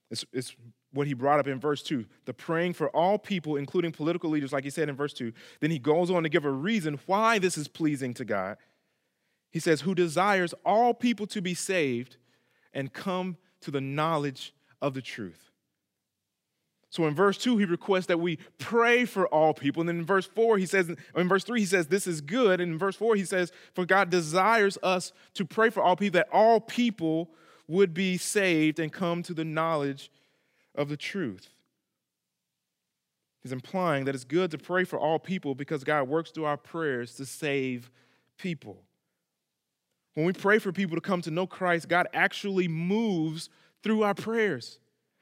It's, 0.10 0.26
it's 0.34 0.56
what 0.94 1.08
he 1.08 1.14
brought 1.14 1.40
up 1.40 1.48
in 1.48 1.60
verse 1.60 1.82
2 1.82 2.06
the 2.26 2.34
praying 2.34 2.74
for 2.74 2.90
all 2.90 3.18
people, 3.18 3.56
including 3.56 3.92
political 3.92 4.30
leaders, 4.30 4.54
like 4.54 4.64
he 4.64 4.70
said 4.70 4.90
in 4.90 4.96
verse 4.96 5.14
2. 5.14 5.32
Then 5.62 5.72
he 5.72 5.80
goes 5.80 6.12
on 6.12 6.24
to 6.24 6.30
give 6.30 6.46
a 6.46 6.52
reason 6.52 7.00
why 7.06 7.40
this 7.40 7.58
is 7.58 7.68
pleasing 7.68 8.14
to 8.16 8.26
God. 8.26 8.58
He 9.52 9.60
says, 9.60 9.82
Who 9.82 9.96
desires 9.96 10.54
all 10.66 10.94
people 10.94 11.28
to 11.28 11.42
be 11.42 11.54
saved 11.54 12.18
and 12.74 12.94
come 12.94 13.38
to 13.62 13.72
the 13.72 13.82
knowledge 13.82 14.54
of 14.82 14.94
the 14.94 15.02
truth. 15.02 15.51
So 16.92 17.08
in 17.08 17.16
verse 17.16 17.38
2, 17.38 17.58
he 17.58 17.64
requests 17.64 18.08
that 18.08 18.20
we 18.20 18.38
pray 18.60 19.06
for 19.06 19.26
all 19.28 19.54
people. 19.54 19.80
And 19.80 19.88
then 19.88 20.00
in 20.00 20.06
verse 20.06 20.26
4, 20.26 20.58
he 20.58 20.66
says, 20.66 20.90
in 21.16 21.30
verse 21.30 21.46
3, 21.46 21.62
he 21.62 21.66
says, 21.66 21.88
This 21.88 22.06
is 22.06 22.20
good. 22.20 22.60
And 22.60 22.74
in 22.74 22.78
verse 22.78 22.98
4, 22.98 23.16
he 23.16 23.24
says, 23.24 23.54
For 23.74 23.86
God 23.86 24.10
desires 24.10 24.78
us 24.84 25.14
to 25.36 25.46
pray 25.46 25.70
for 25.70 25.82
all 25.82 25.96
people, 25.96 26.20
that 26.20 26.28
all 26.34 26.60
people 26.60 27.32
would 27.66 27.94
be 27.94 28.18
saved 28.18 28.78
and 28.78 28.92
come 28.92 29.24
to 29.24 29.34
the 29.34 29.46
knowledge 29.46 30.12
of 30.76 30.90
the 30.90 30.98
truth. 30.98 31.48
He's 33.42 33.54
implying 33.54 34.04
that 34.04 34.14
it's 34.14 34.26
good 34.26 34.52
to 34.52 34.58
pray 34.58 34.84
for 34.84 35.00
all 35.00 35.18
people 35.18 35.56
because 35.56 35.86
God 35.86 36.10
works 36.10 36.32
through 36.32 36.46
our 36.46 36.58
prayers 36.58 37.16
to 37.16 37.26
save 37.26 37.90
people. 38.38 38.84
When 40.14 40.26
we 40.26 40.34
pray 40.34 40.60
for 40.60 40.74
people 40.74 40.98
to 40.98 41.02
come 41.02 41.22
to 41.22 41.32
know 41.32 41.48
Christ, 41.48 41.88
God 41.88 42.08
actually 42.14 42.68
moves 42.68 43.50
through 43.82 44.04
our 44.04 44.14
prayers. 44.14 44.78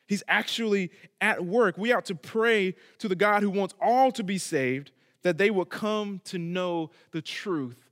He's 0.10 0.24
actually 0.28 0.90
at 1.22 1.46
work. 1.46 1.78
We 1.78 1.94
ought 1.94 2.06
to 2.06 2.16
pray 2.16 2.74
to 2.98 3.08
the 3.08 3.16
God 3.16 3.44
who 3.44 3.52
wants 3.52 3.76
all 3.80 4.12
to 4.14 4.24
be 4.24 4.40
saved 4.40 4.92
that 5.22 5.38
they 5.38 5.52
will 5.52 5.66
come 5.66 6.20
to 6.26 6.40
know 6.40 6.90
the 7.12 7.22
truth 7.22 7.92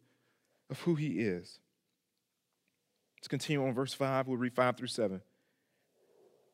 of 0.72 0.82
who 0.82 0.96
He 0.96 1.20
is. 1.20 1.60
Let's 3.20 3.28
continue 3.28 3.64
on 3.64 3.76
verse 3.76 3.94
5. 3.94 4.28
We'll 4.28 4.38
read 4.38 4.56
5 4.56 4.78
through 4.78 4.88
7. 4.88 5.22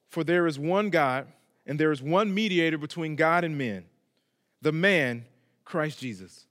For 0.10 0.26
there 0.26 0.47
is 0.47 0.60
one 0.60 0.89
God, 0.89 1.28
and 1.65 1.80
there 1.80 1.93
is 1.93 2.02
one 2.02 2.34
mediator 2.34 2.78
between 2.78 3.15
God 3.15 3.45
and 3.45 3.58
men, 3.58 3.86
the 4.62 4.73
man, 4.73 5.23
Christ 5.63 5.99
Jesus, 5.99 6.45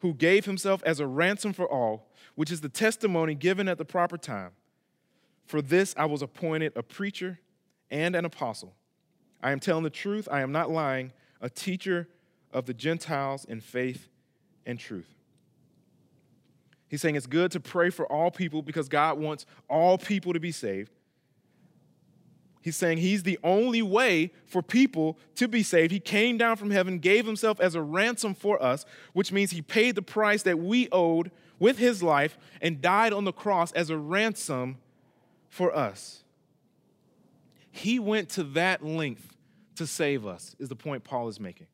who 0.00 0.14
gave 0.14 0.46
himself 0.46 0.82
as 0.82 0.98
a 0.98 1.06
ransom 1.06 1.52
for 1.52 1.70
all, 1.70 2.10
which 2.34 2.50
is 2.50 2.60
the 2.60 2.68
testimony 2.68 3.36
given 3.36 3.68
at 3.68 3.78
the 3.78 3.84
proper 3.84 4.18
time. 4.18 4.50
For 5.46 5.62
this 5.62 5.94
I 5.96 6.06
was 6.06 6.22
appointed 6.22 6.72
a 6.74 6.82
preacher 6.82 7.38
and 7.90 8.16
an 8.16 8.24
apostle. 8.24 8.74
I 9.42 9.52
am 9.52 9.60
telling 9.60 9.84
the 9.84 9.90
truth, 9.90 10.28
I 10.30 10.40
am 10.40 10.52
not 10.52 10.70
lying, 10.70 11.12
a 11.40 11.50
teacher 11.50 12.08
of 12.52 12.66
the 12.66 12.74
Gentiles 12.74 13.44
in 13.44 13.60
faith 13.60 14.08
and 14.64 14.78
truth. 14.78 15.14
He's 16.88 17.02
saying 17.02 17.16
it's 17.16 17.26
good 17.26 17.50
to 17.52 17.60
pray 17.60 17.90
for 17.90 18.10
all 18.10 18.30
people 18.30 18.62
because 18.62 18.88
God 18.88 19.18
wants 19.18 19.44
all 19.68 19.98
people 19.98 20.32
to 20.32 20.40
be 20.40 20.52
saved. 20.52 20.90
He's 22.62 22.76
saying 22.76 22.98
he's 22.98 23.22
the 23.22 23.38
only 23.44 23.82
way 23.82 24.32
for 24.44 24.60
people 24.60 25.18
to 25.36 25.46
be 25.46 25.62
saved. 25.62 25.92
He 25.92 26.00
came 26.00 26.36
down 26.36 26.56
from 26.56 26.72
heaven, 26.72 26.98
gave 26.98 27.24
himself 27.24 27.60
as 27.60 27.76
a 27.76 27.82
ransom 27.82 28.34
for 28.34 28.60
us, 28.60 28.84
which 29.12 29.30
means 29.30 29.52
he 29.52 29.62
paid 29.62 29.94
the 29.94 30.02
price 30.02 30.42
that 30.42 30.58
we 30.58 30.88
owed 30.90 31.30
with 31.60 31.78
his 31.78 32.02
life 32.02 32.36
and 32.60 32.82
died 32.82 33.12
on 33.12 33.24
the 33.24 33.32
cross 33.32 33.70
as 33.72 33.88
a 33.88 33.96
ransom 33.96 34.78
for 35.48 35.74
us. 35.76 36.24
He 37.76 37.98
went 37.98 38.30
to 38.30 38.42
that 38.42 38.82
length 38.82 39.36
to 39.74 39.86
save 39.86 40.26
us, 40.26 40.56
is 40.58 40.70
the 40.70 40.76
point 40.76 41.04
Paul 41.04 41.28
is 41.28 41.38
making. 41.38 41.66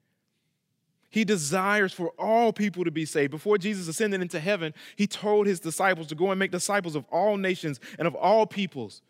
He 1.11 1.25
desires 1.25 1.93
for 1.93 2.09
all 2.19 2.53
people 2.53 2.85
to 2.85 2.91
be 2.91 3.05
saved. 3.05 3.31
Before 3.31 3.57
Jesus 3.57 3.87
ascended 3.87 4.21
into 4.21 4.41
heaven, 4.41 4.75
he 4.97 5.07
told 5.07 5.47
his 5.47 5.61
disciples 5.61 6.09
to 6.09 6.17
go 6.17 6.31
and 6.31 6.41
make 6.41 6.51
disciples 6.51 6.97
of 6.97 7.05
all 7.13 7.37
nations 7.37 7.79
and 8.01 8.09
of 8.09 8.17
all 8.17 8.47
peoples. 8.47 9.03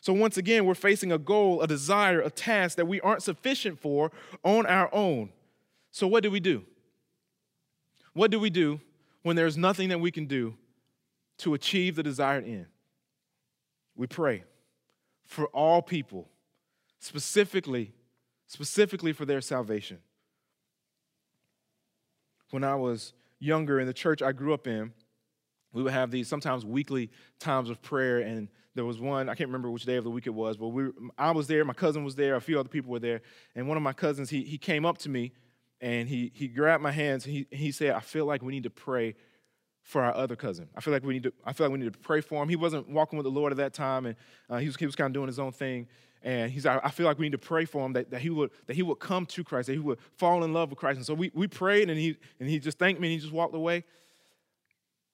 So, 0.00 0.12
once 0.12 0.38
again, 0.38 0.64
we're 0.64 0.74
facing 0.74 1.12
a 1.12 1.18
goal, 1.18 1.60
a 1.60 1.68
desire, 1.68 2.20
a 2.20 2.30
task 2.30 2.78
that 2.78 2.88
we 2.88 3.00
aren't 3.02 3.22
sufficient 3.22 3.78
for 3.78 4.10
on 4.42 4.66
our 4.66 4.92
own. 4.92 5.30
So, 5.92 6.08
what 6.08 6.22
do 6.24 6.30
we 6.30 6.40
do? 6.40 6.64
What 8.14 8.30
do 8.30 8.40
we 8.40 8.50
do 8.50 8.80
when 9.22 9.36
there's 9.36 9.56
nothing 9.58 9.90
that 9.90 10.00
we 10.00 10.10
can 10.10 10.26
do 10.26 10.54
to 11.38 11.54
achieve 11.54 11.94
the 11.94 12.02
desired 12.02 12.44
end? 12.44 12.66
We 13.94 14.06
pray 14.06 14.44
for 15.26 15.46
all 15.48 15.82
people, 15.82 16.29
specifically, 17.00 17.92
specifically 18.46 19.12
for 19.12 19.24
their 19.24 19.40
salvation. 19.40 19.98
When 22.50 22.62
I 22.62 22.76
was 22.76 23.12
younger 23.38 23.80
in 23.80 23.86
the 23.86 23.94
church 23.94 24.22
I 24.22 24.32
grew 24.32 24.54
up 24.54 24.66
in, 24.66 24.92
we 25.72 25.82
would 25.82 25.92
have 25.92 26.10
these 26.10 26.28
sometimes 26.28 26.64
weekly 26.64 27.10
times 27.38 27.70
of 27.70 27.80
prayer 27.82 28.18
and 28.18 28.48
there 28.74 28.84
was 28.84 29.00
one 29.00 29.28
i 29.28 29.34
can't 29.34 29.48
remember 29.48 29.70
which 29.70 29.84
day 29.84 29.96
of 29.96 30.04
the 30.04 30.10
week 30.10 30.26
it 30.26 30.34
was 30.34 30.56
but 30.56 30.68
we, 30.68 30.88
i 31.18 31.30
was 31.30 31.46
there 31.46 31.64
my 31.64 31.72
cousin 31.72 32.04
was 32.04 32.16
there 32.16 32.36
a 32.36 32.40
few 32.40 32.58
other 32.58 32.68
people 32.68 32.90
were 32.90 32.98
there 32.98 33.20
and 33.54 33.68
one 33.68 33.76
of 33.76 33.82
my 33.82 33.92
cousins 33.92 34.30
he, 34.30 34.42
he 34.42 34.58
came 34.58 34.84
up 34.84 34.98
to 34.98 35.08
me 35.08 35.32
and 35.80 36.08
he, 36.08 36.30
he 36.34 36.48
grabbed 36.48 36.82
my 36.82 36.90
hands 36.90 37.24
and 37.24 37.34
he, 37.34 37.46
he 37.50 37.72
said 37.72 37.92
i 37.92 38.00
feel 38.00 38.26
like 38.26 38.42
we 38.42 38.52
need 38.52 38.64
to 38.64 38.70
pray 38.70 39.14
for 39.82 40.02
our 40.02 40.14
other 40.14 40.36
cousin 40.36 40.68
i 40.76 40.80
feel 40.80 40.92
like 40.92 41.04
we 41.04 41.14
need 41.14 41.22
to 41.22 41.32
i 41.44 41.52
feel 41.52 41.66
like 41.66 41.72
we 41.72 41.78
need 41.78 41.92
to 41.92 41.98
pray 41.98 42.20
for 42.20 42.42
him 42.42 42.48
he 42.48 42.56
wasn't 42.56 42.88
walking 42.88 43.16
with 43.16 43.24
the 43.24 43.30
lord 43.30 43.52
at 43.52 43.56
that 43.56 43.72
time 43.72 44.06
and 44.06 44.16
uh, 44.48 44.58
he 44.58 44.66
was, 44.66 44.76
he 44.76 44.86
was 44.86 44.96
kind 44.96 45.06
of 45.06 45.12
doing 45.12 45.26
his 45.26 45.38
own 45.38 45.52
thing 45.52 45.86
and 46.22 46.50
he's 46.50 46.66
like, 46.66 46.80
I 46.84 46.90
feel 46.90 47.06
like 47.06 47.18
we 47.18 47.26
need 47.26 47.32
to 47.32 47.38
pray 47.38 47.64
for 47.64 47.84
him 47.84 47.94
that, 47.94 48.10
that 48.10 48.20
he 48.20 48.30
would 48.30 48.50
that 48.66 48.76
he 48.76 48.82
would 48.82 48.96
come 48.98 49.24
to 49.26 49.42
Christ, 49.42 49.68
that 49.68 49.72
he 49.72 49.78
would 49.78 49.98
fall 50.16 50.44
in 50.44 50.52
love 50.52 50.70
with 50.70 50.78
Christ. 50.78 50.96
And 50.98 51.06
so 51.06 51.14
we, 51.14 51.30
we 51.34 51.46
prayed 51.46 51.88
and 51.88 51.98
he 51.98 52.16
and 52.38 52.48
he 52.48 52.58
just 52.58 52.78
thanked 52.78 53.00
me 53.00 53.08
and 53.08 53.12
he 53.12 53.20
just 53.20 53.32
walked 53.32 53.54
away. 53.54 53.84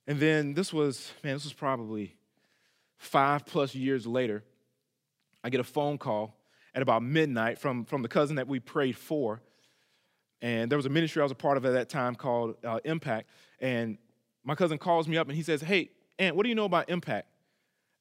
And 0.06 0.20
then 0.20 0.54
this 0.54 0.72
was, 0.72 1.12
man, 1.22 1.34
this 1.34 1.44
was 1.44 1.52
probably 1.52 2.16
five 2.96 3.44
plus 3.44 3.74
years 3.74 4.06
later. 4.06 4.44
I 5.42 5.50
get 5.50 5.60
a 5.60 5.64
phone 5.64 5.98
call 5.98 6.36
at 6.74 6.82
about 6.82 7.02
midnight 7.02 7.58
from, 7.58 7.84
from 7.84 8.02
the 8.02 8.08
cousin 8.08 8.36
that 8.36 8.46
we 8.46 8.60
prayed 8.60 8.96
for. 8.96 9.40
And 10.42 10.70
there 10.70 10.76
was 10.76 10.86
a 10.86 10.90
ministry 10.90 11.20
I 11.20 11.24
was 11.24 11.32
a 11.32 11.36
part 11.36 11.56
of 11.56 11.64
at 11.64 11.72
that 11.72 11.88
time 11.88 12.14
called 12.14 12.56
uh, 12.64 12.80
Impact. 12.84 13.28
And 13.60 13.98
my 14.44 14.54
cousin 14.54 14.78
calls 14.78 15.08
me 15.08 15.16
up 15.16 15.28
and 15.28 15.36
he 15.36 15.42
says, 15.42 15.62
Hey, 15.62 15.90
Ant, 16.18 16.36
what 16.36 16.42
do 16.42 16.48
you 16.48 16.54
know 16.54 16.64
about 16.66 16.90
Impact? 16.90 17.28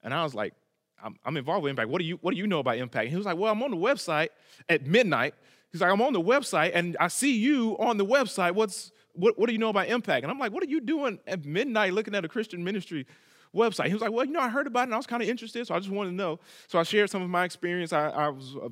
And 0.02 0.12
I 0.12 0.22
was 0.22 0.34
like, 0.34 0.54
I'm, 1.02 1.16
I'm 1.24 1.36
involved 1.36 1.64
with 1.64 1.70
Impact. 1.70 1.88
What 1.88 2.00
do, 2.00 2.04
you, 2.04 2.18
what 2.22 2.32
do 2.32 2.38
you 2.38 2.46
know 2.46 2.60
about 2.60 2.78
Impact? 2.78 3.04
And 3.04 3.10
he 3.10 3.16
was 3.16 3.26
like, 3.26 3.36
Well, 3.36 3.52
I'm 3.52 3.62
on 3.62 3.70
the 3.70 3.76
website 3.76 4.28
at 4.68 4.86
midnight. 4.86 5.34
He's 5.72 5.80
like, 5.80 5.90
I'm 5.90 6.00
on 6.00 6.12
the 6.12 6.20
website 6.20 6.72
and 6.74 6.96
I 6.98 7.08
see 7.08 7.36
you 7.36 7.76
on 7.78 7.98
the 7.98 8.06
website. 8.06 8.52
What's, 8.52 8.92
what, 9.12 9.38
what 9.38 9.46
do 9.46 9.52
you 9.52 9.58
know 9.58 9.68
about 9.68 9.88
Impact? 9.88 10.24
And 10.24 10.30
I'm 10.30 10.38
like, 10.38 10.52
What 10.52 10.62
are 10.62 10.68
you 10.68 10.80
doing 10.80 11.18
at 11.26 11.44
midnight 11.44 11.92
looking 11.92 12.14
at 12.14 12.24
a 12.24 12.28
Christian 12.28 12.64
ministry 12.64 13.06
website? 13.54 13.86
He 13.86 13.92
was 13.92 14.02
like, 14.02 14.12
Well, 14.12 14.24
you 14.24 14.32
know, 14.32 14.40
I 14.40 14.48
heard 14.48 14.66
about 14.66 14.80
it 14.80 14.84
and 14.84 14.94
I 14.94 14.96
was 14.96 15.06
kind 15.06 15.22
of 15.22 15.28
interested, 15.28 15.66
so 15.66 15.74
I 15.74 15.78
just 15.78 15.90
wanted 15.90 16.10
to 16.10 16.16
know. 16.16 16.40
So 16.68 16.78
I 16.78 16.82
shared 16.82 17.10
some 17.10 17.22
of 17.22 17.28
my 17.28 17.44
experience. 17.44 17.92
I, 17.92 18.08
I 18.08 18.28
was 18.28 18.56
uh, 18.56 18.68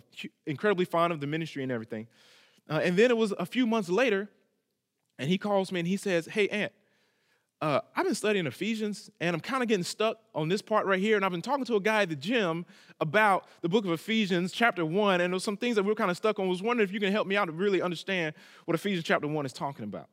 incredibly 0.46 0.84
fond 0.84 1.12
of 1.12 1.20
the 1.20 1.26
ministry 1.26 1.62
and 1.62 1.70
everything. 1.70 2.06
Uh, 2.68 2.80
and 2.82 2.96
then 2.96 3.10
it 3.10 3.16
was 3.16 3.32
a 3.38 3.44
few 3.44 3.66
months 3.66 3.90
later, 3.90 4.30
and 5.18 5.28
he 5.28 5.36
calls 5.36 5.70
me 5.70 5.80
and 5.80 5.88
he 5.88 5.96
says, 5.96 6.26
Hey, 6.26 6.48
Ant, 6.48 6.72
uh, 7.64 7.80
I've 7.96 8.04
been 8.04 8.14
studying 8.14 8.46
Ephesians 8.46 9.10
and 9.20 9.32
I'm 9.32 9.40
kind 9.40 9.62
of 9.62 9.70
getting 9.70 9.84
stuck 9.84 10.18
on 10.34 10.50
this 10.50 10.60
part 10.60 10.84
right 10.84 11.00
here. 11.00 11.16
And 11.16 11.24
I've 11.24 11.30
been 11.30 11.40
talking 11.40 11.64
to 11.64 11.76
a 11.76 11.80
guy 11.80 12.02
at 12.02 12.10
the 12.10 12.16
gym 12.16 12.66
about 13.00 13.46
the 13.62 13.70
book 13.70 13.86
of 13.86 13.90
Ephesians, 13.90 14.52
chapter 14.52 14.84
one, 14.84 15.22
and 15.22 15.32
there's 15.32 15.44
some 15.44 15.56
things 15.56 15.76
that 15.76 15.82
we 15.82 15.90
are 15.90 15.94
kind 15.94 16.10
of 16.10 16.16
stuck 16.18 16.38
on. 16.38 16.44
I 16.44 16.48
was 16.50 16.62
wondering 16.62 16.86
if 16.86 16.92
you 16.92 17.00
can 17.00 17.10
help 17.10 17.26
me 17.26 17.38
out 17.38 17.46
to 17.46 17.52
really 17.52 17.80
understand 17.80 18.34
what 18.66 18.74
Ephesians 18.74 19.06
chapter 19.06 19.26
one 19.26 19.46
is 19.46 19.54
talking 19.54 19.84
about. 19.84 20.08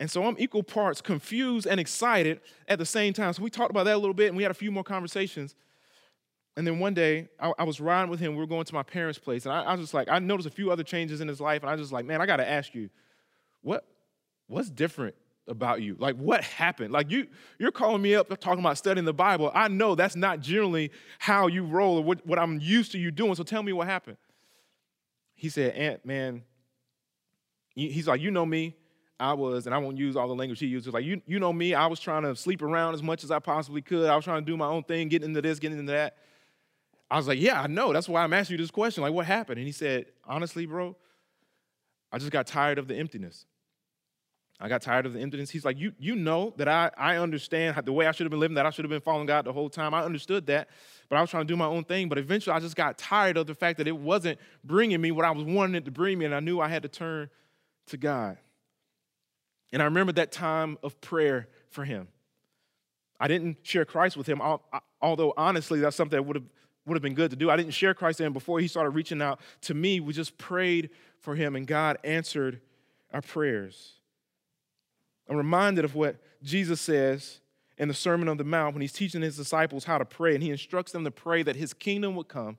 And 0.00 0.10
so 0.10 0.24
I'm 0.24 0.34
equal 0.38 0.62
parts 0.62 1.02
confused 1.02 1.66
and 1.66 1.78
excited 1.78 2.40
at 2.68 2.78
the 2.78 2.86
same 2.86 3.12
time. 3.12 3.34
So 3.34 3.42
we 3.42 3.50
talked 3.50 3.70
about 3.70 3.84
that 3.84 3.94
a 3.94 3.98
little 3.98 4.14
bit 4.14 4.28
and 4.28 4.36
we 4.36 4.44
had 4.44 4.50
a 4.50 4.54
few 4.54 4.72
more 4.72 4.82
conversations. 4.82 5.54
And 6.56 6.66
then 6.66 6.78
one 6.78 6.94
day 6.94 7.28
I, 7.38 7.52
I 7.58 7.64
was 7.64 7.82
riding 7.82 8.10
with 8.10 8.20
him. 8.20 8.32
We 8.32 8.38
were 8.38 8.46
going 8.46 8.64
to 8.64 8.74
my 8.74 8.82
parents' 8.82 9.18
place. 9.18 9.44
And 9.44 9.52
I, 9.52 9.64
I, 9.64 9.72
was 9.72 9.82
just 9.82 9.92
like, 9.92 10.08
I 10.08 10.20
noticed 10.20 10.48
a 10.48 10.52
few 10.52 10.72
other 10.72 10.84
changes 10.84 11.20
in 11.20 11.28
his 11.28 11.38
life. 11.38 11.60
And 11.60 11.68
I 11.68 11.74
was 11.74 11.82
just 11.82 11.92
like, 11.92 12.06
man, 12.06 12.22
I 12.22 12.26
got 12.26 12.38
to 12.38 12.48
ask 12.48 12.74
you, 12.74 12.88
what, 13.60 13.84
what's 14.46 14.70
different 14.70 15.16
about 15.46 15.82
you? 15.82 15.96
Like, 15.98 16.16
what 16.16 16.42
happened? 16.42 16.92
Like, 16.92 17.10
you, 17.10 17.26
you're 17.58 17.72
calling 17.72 18.02
me 18.02 18.14
up 18.14 18.28
talking 18.40 18.60
about 18.60 18.78
studying 18.78 19.04
the 19.04 19.12
Bible. 19.12 19.50
I 19.54 19.68
know 19.68 19.94
that's 19.94 20.16
not 20.16 20.40
generally 20.40 20.90
how 21.18 21.46
you 21.46 21.64
roll 21.64 21.98
or 21.98 22.04
what, 22.04 22.26
what 22.26 22.38
I'm 22.38 22.60
used 22.60 22.92
to 22.92 22.98
you 22.98 23.10
doing. 23.10 23.34
So 23.34 23.42
tell 23.42 23.62
me 23.62 23.72
what 23.72 23.86
happened. 23.86 24.16
He 25.34 25.48
said, 25.48 25.74
Ant, 25.74 26.06
man, 26.06 26.42
he's 27.74 28.08
like, 28.08 28.20
you 28.20 28.30
know 28.30 28.46
me. 28.46 28.74
I 29.18 29.32
was, 29.32 29.66
and 29.66 29.74
I 29.74 29.78
won't 29.78 29.96
use 29.96 30.16
all 30.16 30.26
the 30.26 30.34
language 30.34 30.58
he 30.58 30.66
uses, 30.66 30.92
like, 30.92 31.04
you, 31.04 31.22
you 31.26 31.38
know 31.38 31.52
me, 31.52 31.72
I 31.72 31.86
was 31.86 32.00
trying 32.00 32.22
to 32.24 32.34
sleep 32.34 32.62
around 32.62 32.94
as 32.94 33.02
much 33.02 33.22
as 33.22 33.30
I 33.30 33.38
possibly 33.38 33.80
could. 33.80 34.10
I 34.10 34.16
was 34.16 34.24
trying 34.24 34.44
to 34.44 34.50
do 34.50 34.56
my 34.56 34.66
own 34.66 34.82
thing, 34.82 35.08
getting 35.08 35.28
into 35.28 35.40
this, 35.40 35.60
getting 35.60 35.78
into 35.78 35.92
that. 35.92 36.16
I 37.08 37.16
was 37.16 37.28
like, 37.28 37.40
yeah, 37.40 37.62
I 37.62 37.68
know. 37.68 37.92
That's 37.92 38.08
why 38.08 38.24
I'm 38.24 38.32
asking 38.32 38.54
you 38.54 38.58
this 38.58 38.72
question. 38.72 39.02
Like, 39.02 39.12
what 39.12 39.24
happened? 39.24 39.58
And 39.58 39.66
he 39.66 39.72
said, 39.72 40.06
honestly, 40.24 40.66
bro, 40.66 40.96
I 42.10 42.18
just 42.18 42.32
got 42.32 42.48
tired 42.48 42.78
of 42.78 42.88
the 42.88 42.96
emptiness. 42.96 43.46
I 44.64 44.68
got 44.68 44.80
tired 44.80 45.04
of 45.04 45.12
the 45.12 45.20
emptiness. 45.20 45.50
He's 45.50 45.66
like, 45.66 45.78
you, 45.78 45.92
you 45.98 46.16
know 46.16 46.54
that 46.56 46.68
I, 46.68 46.90
I 46.96 47.16
understand 47.18 47.76
the 47.84 47.92
way 47.92 48.06
I 48.06 48.12
should 48.12 48.24
have 48.24 48.30
been 48.30 48.40
living, 48.40 48.54
that 48.54 48.64
I 48.64 48.70
should 48.70 48.86
have 48.86 48.90
been 48.90 49.02
following 49.02 49.26
God 49.26 49.44
the 49.44 49.52
whole 49.52 49.68
time. 49.68 49.92
I 49.92 50.02
understood 50.02 50.46
that, 50.46 50.70
but 51.10 51.16
I 51.16 51.20
was 51.20 51.28
trying 51.28 51.46
to 51.46 51.52
do 51.52 51.54
my 51.54 51.66
own 51.66 51.84
thing. 51.84 52.08
But 52.08 52.16
eventually 52.16 52.56
I 52.56 52.60
just 52.60 52.74
got 52.74 52.96
tired 52.96 53.36
of 53.36 53.46
the 53.46 53.54
fact 53.54 53.76
that 53.76 53.86
it 53.86 53.94
wasn't 53.94 54.38
bringing 54.64 55.02
me 55.02 55.10
what 55.10 55.26
I 55.26 55.32
was 55.32 55.44
wanting 55.44 55.74
it 55.74 55.84
to 55.84 55.90
bring 55.90 56.18
me, 56.18 56.24
and 56.24 56.34
I 56.34 56.40
knew 56.40 56.60
I 56.60 56.68
had 56.68 56.82
to 56.84 56.88
turn 56.88 57.28
to 57.88 57.98
God. 57.98 58.38
And 59.70 59.82
I 59.82 59.84
remember 59.84 60.12
that 60.12 60.32
time 60.32 60.78
of 60.82 60.98
prayer 61.02 61.46
for 61.68 61.84
him. 61.84 62.08
I 63.20 63.28
didn't 63.28 63.58
share 63.64 63.84
Christ 63.84 64.16
with 64.16 64.26
him, 64.26 64.40
although 65.02 65.34
honestly, 65.36 65.80
that's 65.80 65.94
something 65.94 66.16
that 66.16 66.22
would 66.22 66.36
have, 66.36 66.44
would 66.86 66.94
have 66.94 67.02
been 67.02 67.12
good 67.12 67.32
to 67.32 67.36
do. 67.36 67.50
I 67.50 67.56
didn't 67.56 67.74
share 67.74 67.92
Christ 67.92 68.18
with 68.18 68.28
him 68.28 68.32
before 68.32 68.60
he 68.60 68.68
started 68.68 68.90
reaching 68.90 69.20
out 69.20 69.40
to 69.60 69.74
me. 69.74 70.00
We 70.00 70.14
just 70.14 70.38
prayed 70.38 70.88
for 71.18 71.34
him, 71.34 71.54
and 71.54 71.66
God 71.66 71.98
answered 72.02 72.62
our 73.12 73.20
prayers. 73.20 74.00
I'm 75.28 75.36
reminded 75.36 75.84
of 75.84 75.94
what 75.94 76.16
Jesus 76.42 76.80
says 76.80 77.40
in 77.78 77.88
the 77.88 77.94
Sermon 77.94 78.28
on 78.28 78.36
the 78.36 78.44
Mount 78.44 78.74
when 78.74 78.82
he's 78.82 78.92
teaching 78.92 79.22
his 79.22 79.36
disciples 79.36 79.84
how 79.84 79.98
to 79.98 80.04
pray, 80.04 80.34
and 80.34 80.42
he 80.42 80.50
instructs 80.50 80.92
them 80.92 81.04
to 81.04 81.10
pray 81.10 81.42
that 81.42 81.56
his 81.56 81.72
kingdom 81.72 82.14
would 82.16 82.28
come 82.28 82.58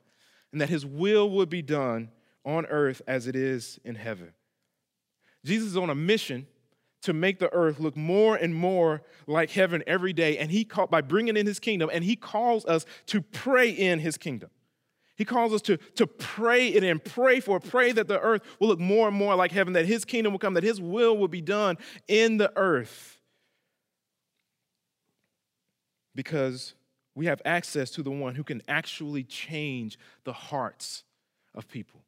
and 0.52 0.62
that 0.62 0.70
his 0.70 0.86
will 0.86 1.30
would 1.32 1.50
be 1.50 1.62
done 1.62 2.10
on 2.44 2.66
earth 2.68 3.02
as 3.08 3.28
it 3.28 3.36
is 3.36 3.80
in 3.84 3.96
heaven. 3.96 4.34
Jesus 5.44 5.70
is 5.70 5.78
on 5.78 5.90
a 5.90 5.96
mission 5.96 6.48
to 7.02 7.14
make 7.14 7.38
the 7.40 7.54
earth 7.54 7.80
look 7.80 7.96
more 7.96 8.36
and 8.36 8.56
more 8.56 9.04
like 9.28 9.52
heaven 9.52 9.84
every 9.86 10.12
day, 10.12 10.38
and 10.38 10.52
he 10.52 10.66
called 10.66 10.90
by 10.90 11.02
bringing 11.02 11.38
in 11.38 11.46
his 11.46 11.60
kingdom, 11.60 11.90
and 11.94 12.04
he 12.04 12.16
calls 12.16 12.66
us 12.66 12.86
to 13.06 13.22
pray 13.22 13.70
in 13.70 14.00
his 14.00 14.18
kingdom. 14.18 14.50
He 15.16 15.26
calls 15.26 15.54
us 15.54 15.62
to, 15.64 15.78
to 15.96 16.06
pray 16.06 16.68
it 16.70 16.84
and 16.84 17.04
pray 17.04 17.40
for, 17.40 17.60
pray 17.60 17.92
that 17.94 18.08
the 18.08 18.20
earth 18.20 18.42
will 18.60 18.68
look 18.68 18.80
more 18.80 19.08
and 19.08 19.16
more 19.16 19.36
like 19.36 19.52
heaven, 19.52 19.74
that 19.74 19.86
his 19.86 20.06
kingdom 20.06 20.34
will 20.34 20.40
come, 20.40 20.54
that 20.56 20.64
his 20.64 20.82
will 20.82 21.18
will 21.18 21.28
be 21.28 21.42
done 21.42 21.78
in 22.08 22.38
the 22.38 22.52
earth. 22.56 23.20
Because 26.14 26.76
we 27.14 27.26
have 27.26 27.42
access 27.46 27.92
to 27.92 28.04
the 28.04 28.12
one 28.12 28.36
who 28.36 28.44
can 28.44 28.62
actually 28.68 29.24
change 29.24 29.98
the 30.26 30.34
hearts 30.34 31.04
of 31.54 31.68
people. 31.68 32.02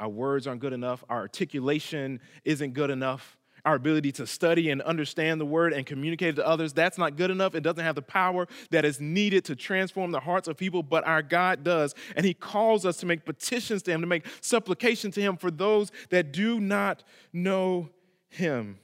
Our 0.00 0.08
words 0.08 0.46
aren't 0.46 0.60
good 0.60 0.72
enough, 0.72 1.04
our 1.08 1.20
articulation 1.20 2.20
isn't 2.44 2.72
good 2.72 2.90
enough 2.90 3.37
our 3.68 3.74
ability 3.74 4.10
to 4.10 4.26
study 4.26 4.70
and 4.70 4.80
understand 4.80 5.38
the 5.38 5.44
word 5.44 5.74
and 5.74 5.84
communicate 5.84 6.30
it 6.30 6.36
to 6.36 6.46
others, 6.46 6.72
that's 6.72 6.96
not 6.96 7.16
good 7.16 7.30
enough. 7.30 7.54
It 7.54 7.60
doesn't 7.60 7.84
have 7.84 7.96
the 7.96 8.00
power 8.02 8.48
that 8.70 8.86
is 8.86 8.98
needed 8.98 9.44
to 9.44 9.54
transform 9.54 10.10
the 10.10 10.20
hearts 10.20 10.48
of 10.48 10.56
people, 10.56 10.82
but 10.82 11.06
our 11.06 11.20
God 11.20 11.64
does. 11.64 11.94
And 12.16 12.24
He 12.24 12.32
calls 12.32 12.86
us 12.86 12.96
to 12.98 13.06
make 13.06 13.26
petitions 13.26 13.82
to 13.82 13.90
Him, 13.90 14.00
to 14.00 14.06
make 14.06 14.24
supplication 14.40 15.10
to 15.10 15.20
Him 15.20 15.36
for 15.36 15.50
those 15.50 15.92
that 16.08 16.32
do 16.32 16.60
not 16.60 17.04
know 17.30 17.90
Him. 18.30 18.78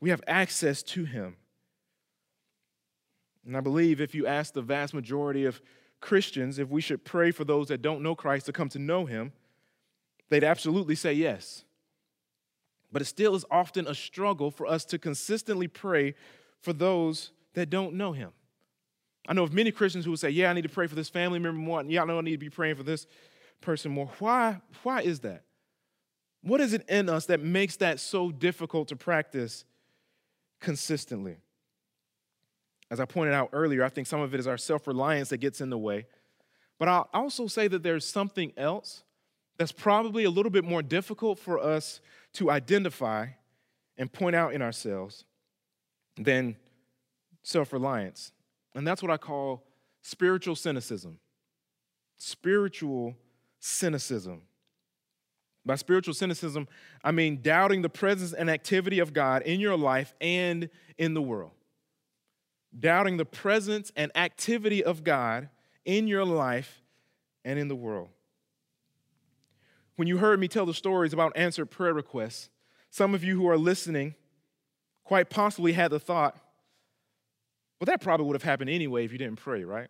We 0.00 0.10
have 0.10 0.22
access 0.28 0.84
to 0.84 1.04
Him. 1.04 1.34
And 3.44 3.56
I 3.56 3.60
believe 3.60 4.00
if 4.00 4.14
you 4.14 4.24
ask 4.24 4.54
the 4.54 4.62
vast 4.62 4.94
majority 4.94 5.46
of 5.46 5.60
Christians 6.00 6.60
if 6.60 6.68
we 6.68 6.80
should 6.80 7.04
pray 7.04 7.32
for 7.32 7.44
those 7.44 7.66
that 7.68 7.82
don't 7.82 8.04
know 8.04 8.14
Christ 8.14 8.46
to 8.46 8.52
come 8.52 8.68
to 8.68 8.78
know 8.78 9.04
Him, 9.04 9.32
they'd 10.28 10.44
absolutely 10.44 10.94
say 10.94 11.12
yes. 11.12 11.64
But 12.90 13.02
it 13.02 13.06
still 13.06 13.34
is 13.34 13.44
often 13.50 13.86
a 13.86 13.94
struggle 13.94 14.50
for 14.50 14.66
us 14.66 14.84
to 14.86 14.98
consistently 14.98 15.68
pray 15.68 16.14
for 16.60 16.72
those 16.72 17.32
that 17.54 17.70
don't 17.70 17.94
know 17.94 18.12
him. 18.12 18.30
I 19.28 19.34
know 19.34 19.42
of 19.42 19.52
many 19.52 19.70
Christians 19.70 20.04
who 20.04 20.12
would 20.12 20.20
say, 20.20 20.30
Yeah, 20.30 20.50
I 20.50 20.54
need 20.54 20.62
to 20.62 20.68
pray 20.68 20.86
for 20.86 20.94
this 20.94 21.10
family 21.10 21.38
member 21.38 21.58
more. 21.58 21.82
Yeah, 21.84 22.02
I 22.02 22.04
know 22.06 22.18
I 22.18 22.22
need 22.22 22.32
to 22.32 22.38
be 22.38 22.48
praying 22.48 22.76
for 22.76 22.82
this 22.82 23.06
person 23.60 23.92
more. 23.92 24.10
Why, 24.18 24.60
why 24.82 25.02
is 25.02 25.20
that? 25.20 25.42
What 26.42 26.60
is 26.60 26.72
it 26.72 26.88
in 26.88 27.08
us 27.08 27.26
that 27.26 27.40
makes 27.40 27.76
that 27.76 28.00
so 28.00 28.30
difficult 28.30 28.88
to 28.88 28.96
practice 28.96 29.64
consistently? 30.60 31.36
As 32.90 33.00
I 33.00 33.04
pointed 33.04 33.34
out 33.34 33.50
earlier, 33.52 33.84
I 33.84 33.90
think 33.90 34.06
some 34.06 34.20
of 34.20 34.32
it 34.32 34.40
is 34.40 34.46
our 34.46 34.56
self 34.56 34.86
reliance 34.86 35.28
that 35.28 35.38
gets 35.38 35.60
in 35.60 35.68
the 35.68 35.78
way. 35.78 36.06
But 36.78 36.88
I'll 36.88 37.10
also 37.12 37.48
say 37.48 37.68
that 37.68 37.82
there's 37.82 38.06
something 38.06 38.52
else 38.56 39.02
that's 39.58 39.72
probably 39.72 40.24
a 40.24 40.30
little 40.30 40.50
bit 40.50 40.64
more 40.64 40.82
difficult 40.82 41.38
for 41.38 41.58
us 41.58 42.00
to 42.34 42.50
identify 42.50 43.26
and 43.96 44.12
point 44.12 44.36
out 44.36 44.52
in 44.54 44.62
ourselves 44.62 45.24
than 46.16 46.56
self 47.42 47.72
reliance. 47.72 48.32
And 48.74 48.86
that's 48.86 49.02
what 49.02 49.10
I 49.10 49.16
call 49.16 49.64
spiritual 50.02 50.56
cynicism. 50.56 51.18
spiritual 52.16 53.14
cynicism. 53.60 54.42
By 55.64 55.74
spiritual 55.76 56.14
cynicism, 56.14 56.66
I 57.04 57.12
mean 57.12 57.42
doubting 57.42 57.82
the 57.82 57.88
presence 57.88 58.32
and 58.32 58.48
activity 58.48 59.00
of 59.00 59.12
God 59.12 59.42
in 59.42 59.60
your 59.60 59.76
life 59.76 60.14
and 60.20 60.70
in 60.96 61.14
the 61.14 61.22
world. 61.22 61.52
Doubting 62.78 63.16
the 63.16 63.24
presence 63.24 63.92
and 63.96 64.10
activity 64.16 64.82
of 64.82 65.04
God 65.04 65.48
in 65.84 66.06
your 66.06 66.24
life 66.24 66.82
and 67.44 67.58
in 67.58 67.68
the 67.68 67.76
world. 67.76 68.08
When 69.98 70.06
you 70.06 70.18
heard 70.18 70.38
me 70.38 70.46
tell 70.46 70.64
the 70.64 70.74
stories 70.74 71.12
about 71.12 71.36
answered 71.36 71.72
prayer 71.72 71.92
requests, 71.92 72.50
some 72.88 73.16
of 73.16 73.24
you 73.24 73.34
who 73.36 73.48
are 73.48 73.58
listening 73.58 74.14
quite 75.02 75.28
possibly 75.28 75.72
had 75.72 75.90
the 75.90 75.98
thought, 75.98 76.36
well, 77.80 77.86
that 77.86 78.00
probably 78.00 78.24
would 78.24 78.36
have 78.36 78.44
happened 78.44 78.70
anyway 78.70 79.04
if 79.04 79.10
you 79.10 79.18
didn't 79.18 79.40
pray, 79.40 79.64
right? 79.64 79.88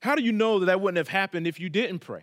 How 0.00 0.14
do 0.14 0.22
you 0.22 0.30
know 0.30 0.60
that 0.60 0.66
that 0.66 0.80
wouldn't 0.80 0.98
have 0.98 1.08
happened 1.08 1.48
if 1.48 1.58
you 1.58 1.68
didn't 1.68 1.98
pray? 1.98 2.22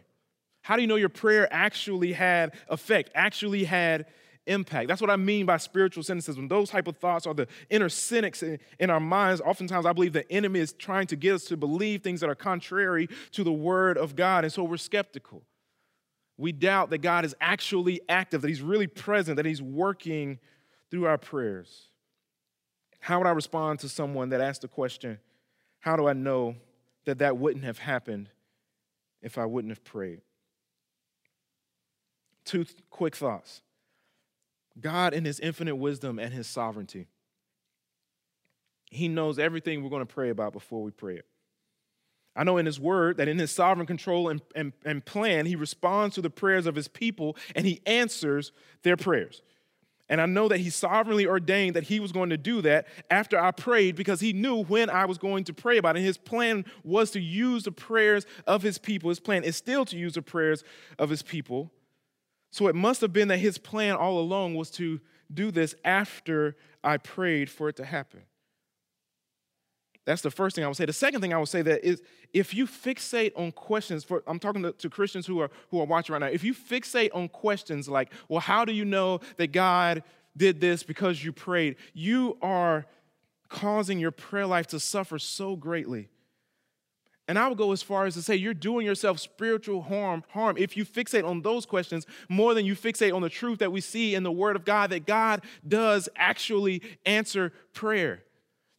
How 0.61 0.77
do 0.77 0.81
you 0.81 0.87
know 0.87 0.95
your 0.95 1.09
prayer 1.09 1.49
actually 1.51 2.13
had 2.13 2.53
effect, 2.69 3.11
actually 3.13 3.65
had 3.65 4.05
impact? 4.47 4.87
That's 4.87 5.01
what 5.01 5.09
I 5.09 5.17
mean 5.17 5.45
by 5.45 5.57
spiritual 5.57 6.03
cynicism. 6.03 6.47
Those 6.47 6.69
type 6.69 6.87
of 6.87 6.95
thoughts 6.95 7.27
are 7.27 7.33
the 7.33 7.49
inner 7.69 7.89
cynics 7.89 8.41
in 8.43 8.89
our 8.89 9.01
minds. 9.01 9.41
Oftentimes, 9.41 9.85
I 9.85 9.91
believe 9.91 10.13
the 10.13 10.31
enemy 10.31 10.61
is 10.61 10.71
trying 10.71 11.07
to 11.07 11.17
get 11.17 11.33
us 11.33 11.43
to 11.47 11.57
believe 11.57 12.01
things 12.01 12.21
that 12.21 12.29
are 12.29 12.35
contrary 12.35 13.09
to 13.33 13.43
the 13.43 13.51
word 13.51 13.97
of 13.97 14.15
God, 14.15 14.45
and 14.45 14.53
so 14.53 14.63
we're 14.63 14.77
skeptical. 14.77 15.43
We 16.41 16.51
doubt 16.51 16.89
that 16.89 17.03
God 17.03 17.23
is 17.23 17.35
actually 17.39 18.01
active, 18.09 18.41
that 18.41 18.47
He's 18.47 18.63
really 18.63 18.87
present, 18.87 19.35
that 19.35 19.45
He's 19.45 19.61
working 19.61 20.39
through 20.89 21.05
our 21.05 21.19
prayers. 21.19 21.89
How 22.99 23.19
would 23.19 23.27
I 23.27 23.31
respond 23.31 23.77
to 23.81 23.89
someone 23.89 24.29
that 24.29 24.41
asked 24.41 24.63
the 24.63 24.67
question, 24.67 25.19
How 25.81 25.95
do 25.95 26.07
I 26.07 26.13
know 26.13 26.55
that 27.05 27.19
that 27.19 27.37
wouldn't 27.37 27.63
have 27.63 27.77
happened 27.77 28.31
if 29.21 29.37
I 29.37 29.45
wouldn't 29.45 29.69
have 29.69 29.83
prayed? 29.83 30.21
Two 32.43 32.65
quick 32.89 33.15
thoughts 33.15 33.61
God, 34.79 35.13
in 35.13 35.25
His 35.25 35.39
infinite 35.39 35.75
wisdom 35.75 36.17
and 36.17 36.33
His 36.33 36.47
sovereignty, 36.47 37.05
He 38.89 39.07
knows 39.07 39.37
everything 39.37 39.83
we're 39.83 39.91
going 39.91 40.07
to 40.07 40.11
pray 40.11 40.31
about 40.31 40.53
before 40.53 40.81
we 40.81 40.89
pray 40.89 41.17
it. 41.17 41.25
I 42.35 42.43
know 42.43 42.57
in 42.57 42.65
His 42.65 42.79
Word 42.79 43.17
that 43.17 43.27
in 43.27 43.37
His 43.37 43.51
sovereign 43.51 43.87
control 43.87 44.29
and, 44.29 44.41
and, 44.55 44.73
and 44.85 45.03
plan, 45.05 45.45
He 45.45 45.55
responds 45.55 46.15
to 46.15 46.21
the 46.21 46.29
prayers 46.29 46.65
of 46.65 46.75
His 46.75 46.87
people 46.87 47.35
and 47.55 47.65
He 47.65 47.81
answers 47.85 48.51
their 48.83 48.97
prayers. 48.97 49.41
And 50.11 50.19
I 50.19 50.25
know 50.25 50.49
that 50.49 50.59
he 50.59 50.69
sovereignly 50.69 51.25
ordained 51.25 51.77
that 51.77 51.85
he 51.85 52.01
was 52.01 52.11
going 52.11 52.31
to 52.31 52.37
do 52.37 52.61
that 52.63 52.85
after 53.09 53.39
I 53.39 53.51
prayed 53.51 53.95
because 53.95 54.19
he 54.19 54.33
knew 54.33 54.61
when 54.65 54.89
I 54.89 55.05
was 55.05 55.17
going 55.17 55.45
to 55.45 55.53
pray 55.53 55.77
about 55.77 55.95
it. 55.95 56.01
His 56.01 56.17
plan 56.17 56.65
was 56.83 57.11
to 57.11 57.21
use 57.21 57.63
the 57.63 57.71
prayers 57.71 58.25
of 58.45 58.61
his 58.61 58.77
people. 58.77 59.07
His 59.07 59.21
plan 59.21 59.45
is 59.45 59.55
still 59.55 59.85
to 59.85 59.97
use 59.97 60.15
the 60.15 60.21
prayers 60.21 60.65
of 60.99 61.09
his 61.09 61.23
people. 61.23 61.71
So 62.51 62.67
it 62.67 62.75
must 62.75 62.99
have 62.99 63.13
been 63.13 63.29
that 63.29 63.37
his 63.37 63.57
plan 63.57 63.95
all 63.95 64.19
along 64.19 64.55
was 64.55 64.69
to 64.71 64.99
do 65.33 65.49
this 65.49 65.75
after 65.85 66.57
I 66.83 66.97
prayed 66.97 67.49
for 67.49 67.69
it 67.69 67.77
to 67.77 67.85
happen. 67.85 68.23
That's 70.11 70.21
the 70.21 70.29
first 70.29 70.57
thing 70.57 70.65
I 70.65 70.67
would 70.67 70.75
say. 70.75 70.83
The 70.83 70.91
second 70.91 71.21
thing 71.21 71.33
I 71.33 71.37
would 71.37 71.47
say 71.47 71.61
that 71.61 71.85
is 71.85 72.01
if 72.33 72.53
you 72.53 72.67
fixate 72.67 73.31
on 73.37 73.53
questions, 73.53 74.03
for 74.03 74.23
I'm 74.27 74.39
talking 74.39 74.61
to, 74.63 74.73
to, 74.73 74.89
Christians 74.89 75.25
who 75.25 75.39
are 75.39 75.49
who 75.69 75.79
are 75.79 75.85
watching 75.85 76.11
right 76.11 76.19
now, 76.19 76.27
if 76.27 76.43
you 76.43 76.53
fixate 76.53 77.11
on 77.13 77.29
questions 77.29 77.87
like, 77.87 78.11
well, 78.27 78.41
how 78.41 78.65
do 78.65 78.73
you 78.73 78.83
know 78.83 79.21
that 79.37 79.53
God 79.53 80.03
did 80.35 80.59
this 80.59 80.83
because 80.83 81.23
you 81.23 81.31
prayed? 81.31 81.77
You 81.93 82.37
are 82.41 82.85
causing 83.47 83.99
your 83.99 84.11
prayer 84.11 84.45
life 84.45 84.67
to 84.67 84.81
suffer 84.81 85.17
so 85.17 85.55
greatly. 85.55 86.09
And 87.29 87.39
I 87.39 87.47
would 87.47 87.57
go 87.57 87.71
as 87.71 87.81
far 87.81 88.05
as 88.05 88.15
to 88.15 88.21
say 88.21 88.35
you're 88.35 88.53
doing 88.53 88.85
yourself 88.85 89.17
spiritual 89.17 89.81
harm, 89.83 90.25
harm 90.31 90.57
if 90.57 90.75
you 90.75 90.83
fixate 90.83 91.25
on 91.25 91.41
those 91.41 91.65
questions 91.65 92.05
more 92.27 92.53
than 92.53 92.65
you 92.65 92.75
fixate 92.75 93.15
on 93.15 93.21
the 93.21 93.29
truth 93.29 93.59
that 93.59 93.71
we 93.71 93.79
see 93.79 94.13
in 94.13 94.23
the 94.23 94.31
Word 94.31 94.57
of 94.57 94.65
God 94.65 94.89
that 94.89 95.05
God 95.05 95.41
does 95.65 96.09
actually 96.17 96.81
answer 97.05 97.53
prayer. 97.71 98.25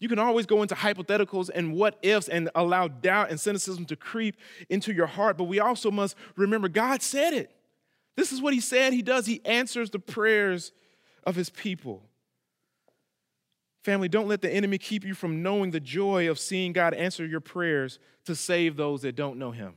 You 0.03 0.09
can 0.09 0.19
always 0.19 0.47
go 0.47 0.62
into 0.62 0.75
hypotheticals 0.75 1.49
and 1.55 1.75
what 1.75 1.97
ifs 2.03 2.27
and 2.27 2.51
allow 2.57 2.88
doubt 2.88 3.31
and 3.31 3.38
cynicism 3.38 3.85
to 3.85 3.95
creep 3.95 4.37
into 4.69 4.93
your 4.93 5.07
heart, 5.07 5.38
but 5.38 5.45
we 5.45 5.61
also 5.61 5.93
must 5.93 6.17
remember 6.35 6.69
God 6.69 7.03
said 7.03 7.33
it. 7.33 7.53
This 8.17 8.33
is 8.33 8.43
what 8.43 8.53
He 8.53 8.59
said 8.59 8.93
He 8.93 9.03
does. 9.03 9.27
He 9.27 9.41
answers 9.45 9.91
the 9.91 10.01
prayers 10.01 10.73
of 11.23 11.37
His 11.37 11.51
people. 11.51 12.03
Family, 13.85 14.09
don't 14.09 14.27
let 14.27 14.41
the 14.41 14.51
enemy 14.51 14.77
keep 14.77 15.05
you 15.05 15.15
from 15.15 15.41
knowing 15.41 15.71
the 15.71 15.79
joy 15.79 16.29
of 16.29 16.37
seeing 16.37 16.73
God 16.73 16.95
answer 16.95 17.25
your 17.25 17.41
prayers 17.41 18.01
to 18.25 18.35
save 18.35 18.77
those 18.77 19.03
that 19.03 19.15
don't 19.15 19.38
know 19.38 19.53
Him. 19.53 19.75